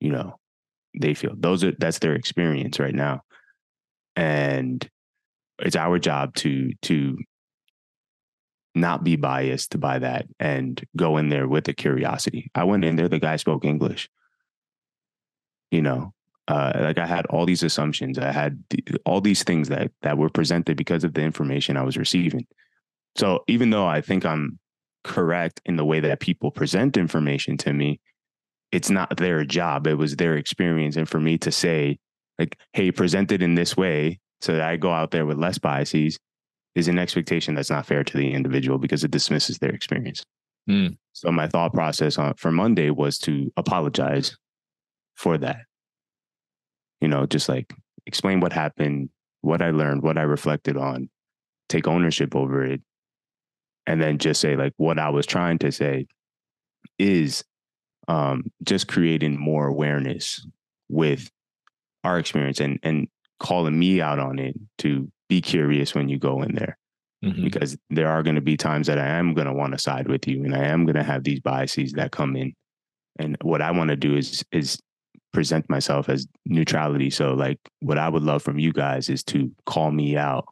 [0.00, 0.38] you know,
[1.00, 1.34] they feel.
[1.36, 3.22] Those are that's their experience right now.
[4.16, 4.88] And
[5.60, 7.16] it's our job to to
[8.74, 12.50] not be biased by that and go in there with a curiosity.
[12.54, 14.08] I went in there, the guy spoke English.
[15.70, 16.12] You know,
[16.48, 18.18] uh, like I had all these assumptions.
[18.18, 21.82] I had th- all these things that that were presented because of the information I
[21.82, 22.46] was receiving.
[23.16, 24.58] So even though I think I'm
[25.04, 28.00] correct in the way that people present information to me,
[28.72, 29.86] it's not their job.
[29.86, 30.96] It was their experience.
[30.96, 31.98] And for me to say,
[32.38, 35.58] like, hey, present it in this way so that I go out there with less
[35.58, 36.18] biases
[36.74, 40.24] is an expectation that's not fair to the individual because it dismisses their experience.
[40.68, 40.96] Mm.
[41.12, 44.36] So my thought process on for Monday was to apologize
[45.14, 45.62] for that.
[47.00, 47.72] You know, just like
[48.06, 49.10] explain what happened,
[49.42, 51.10] what I learned, what I reflected on,
[51.68, 52.80] take ownership over it,
[53.86, 56.06] and then just say like what I was trying to say
[56.98, 57.44] is
[58.08, 60.46] um, just creating more awareness
[60.88, 61.30] with
[62.02, 63.08] our experience and and
[63.40, 66.76] calling me out on it to be curious when you go in there
[67.24, 67.44] Mhm.
[67.44, 70.08] because there are going to be times that I am going to want to side
[70.08, 72.54] with you and I am going to have these biases that come in
[73.18, 74.78] and what I want to do is is
[75.32, 79.50] present myself as neutrality so like what I would love from you guys is to
[79.66, 80.46] call me out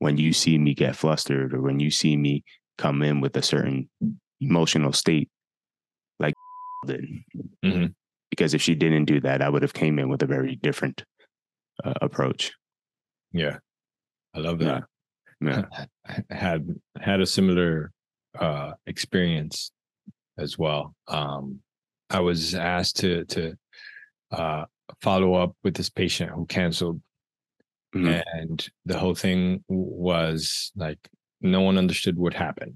[0.00, 2.44] when you see me get flustered or when you see me
[2.76, 3.88] come in with a certain
[4.40, 5.30] emotional state
[6.18, 6.34] like
[6.86, 7.06] did
[7.64, 7.94] Mhm.
[8.30, 11.04] because if she didn't do that I would have came in with a very different
[11.84, 12.52] uh, approach
[13.32, 13.58] Yeah.
[14.34, 14.84] I love that.
[15.40, 15.64] yeah.
[16.30, 16.68] Had
[17.00, 17.92] had a similar
[18.38, 19.72] uh experience
[20.38, 20.94] as well.
[21.08, 21.60] Um
[22.10, 23.54] i was asked to to
[24.30, 24.64] uh
[25.02, 27.00] follow up with this patient who canceled
[27.94, 28.22] Mhm.
[28.34, 30.98] and the whole thing was like
[31.40, 32.74] no one understood what happened.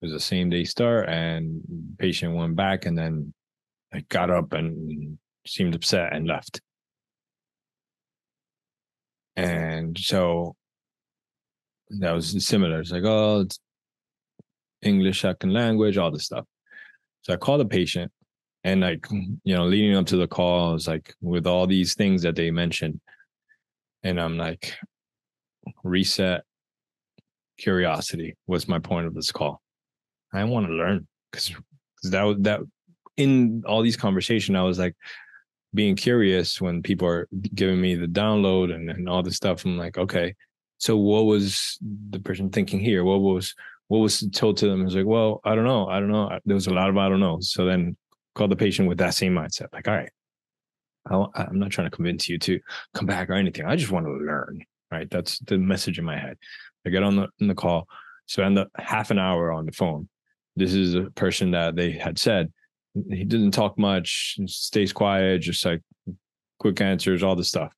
[0.00, 1.62] It was the same day start and
[1.98, 3.32] patient went back and then
[3.94, 6.60] like got up and seemed upset and left
[9.36, 10.56] and so
[12.00, 12.80] that was similar.
[12.80, 13.58] It's like, oh, it's
[14.82, 16.44] English second language, all this stuff.
[17.22, 18.10] So I called the patient
[18.64, 21.66] and like, mm, you know, leading up to the call, I was like, with all
[21.66, 23.00] these things that they mentioned.
[24.02, 24.74] And I'm like,
[25.84, 26.42] reset
[27.58, 29.60] curiosity was my point of this call.
[30.32, 31.54] I want to learn because
[32.04, 32.60] that was that
[33.16, 34.96] in all these conversation, I was like
[35.74, 39.64] being curious when people are giving me the download and, and all this stuff.
[39.64, 40.34] I'm like, okay,
[40.78, 41.78] so what was
[42.10, 43.04] the person thinking here?
[43.04, 43.54] What was
[43.88, 44.80] what was told to them?
[44.80, 45.86] I was like, well, I don't know.
[45.86, 46.38] I don't know.
[46.44, 47.38] There was a lot of I don't know.
[47.40, 47.96] So then
[48.34, 49.68] call the patient with that same mindset.
[49.72, 50.10] Like, all right,
[51.10, 52.60] I, I'm not trying to convince you to
[52.94, 53.66] come back or anything.
[53.66, 54.64] I just want to learn.
[54.90, 55.08] Right.
[55.10, 56.36] That's the message in my head.
[56.86, 57.88] I get on the in the call,
[58.26, 60.08] spend half an hour on the phone.
[60.54, 62.52] This is a person that they had said
[62.94, 65.80] he didn't talk much, stays quiet, just like
[66.58, 67.72] quick answers, all this stuff.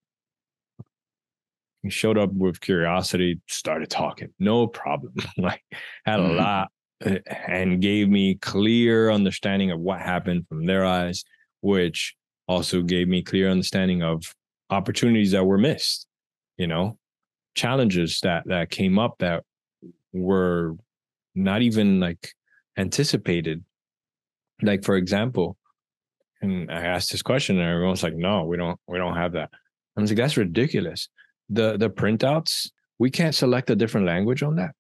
[1.83, 5.15] He showed up with curiosity, started talking, no problem.
[5.37, 5.63] like
[6.05, 6.37] had a Mhm.
[6.37, 6.69] lot
[7.05, 11.25] uh, and gave me clear understanding of what happened from their eyes,
[11.61, 12.15] which
[12.49, 14.35] also gave me clear understanding of
[14.71, 16.07] opportunities that were missed,
[16.57, 16.99] you know,
[17.55, 19.45] challenges that that came up that
[20.13, 20.75] were
[21.35, 22.33] not even like
[22.77, 23.63] anticipated.
[24.63, 25.57] Like for example,
[26.43, 29.51] and I asked this question and everyone's like, no, we don't we don't have that.
[29.97, 31.09] I was like, that's ridiculous.
[31.49, 34.73] The the printouts, we can't select a different language on that.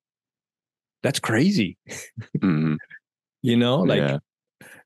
[1.02, 1.76] That's crazy.
[2.38, 2.76] Mhm.
[3.42, 4.18] You know, like yeah.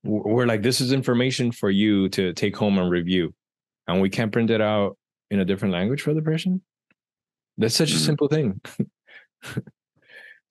[0.02, 3.32] we're like, this is information for you to take home and review.
[3.86, 4.98] And we can't print it out
[5.30, 6.60] in a different language for the person.
[7.56, 8.06] That's such a Mhm.
[8.06, 8.60] simple thing.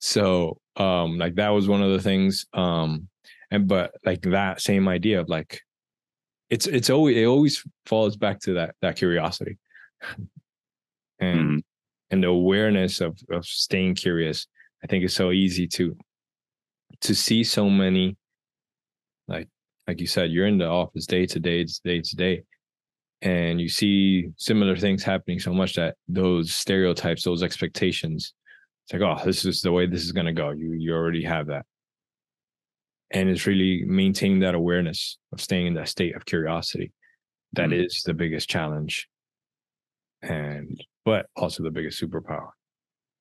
[0.00, 2.46] so um like that was one of the things.
[2.54, 3.08] Um
[3.50, 5.60] and but like that same idea of like
[6.50, 9.58] it's it's always it always falls back to that that curiosity.
[11.20, 11.62] and Mhm.
[12.10, 14.46] and the awareness of of staying curious
[14.84, 15.96] i think it's so easy to
[17.00, 18.16] to see so many
[19.26, 19.48] like
[19.86, 22.42] like you said you're in the office day to day to day to day
[23.22, 28.32] and you see similar things happening so much that those stereotypes those expectations
[28.84, 31.24] it's like oh this is the way this is going to go you you already
[31.24, 31.66] have that
[33.10, 36.92] and it's really maintaining that awareness of staying in that state of curiosity
[37.54, 37.84] That Mm.
[37.86, 39.08] is the biggest challenge
[40.22, 42.50] and but also the biggest superpower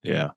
[0.03, 0.29] Yeah.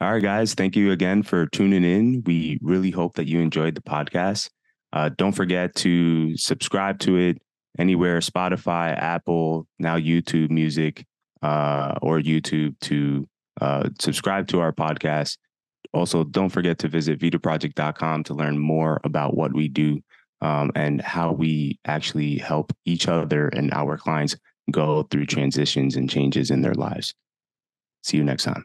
[0.00, 0.54] All right, guys.
[0.54, 2.22] Thank you again for tuning in.
[2.24, 4.48] We really hope that you enjoyed the podcast.
[4.94, 7.36] Uh, don't forget to subscribe to it
[7.78, 11.04] anywhere Spotify, Apple, now YouTube Music,
[11.42, 13.28] uh, or YouTube to
[13.60, 15.36] uh, subscribe to our podcast.
[15.92, 20.00] Also, don't forget to visit vidaproject.com to learn more about what we do.
[20.42, 24.36] um, and how we actually help each other and our clients
[24.70, 27.14] go through transitions and changes in their lives.
[28.02, 28.64] See you next time.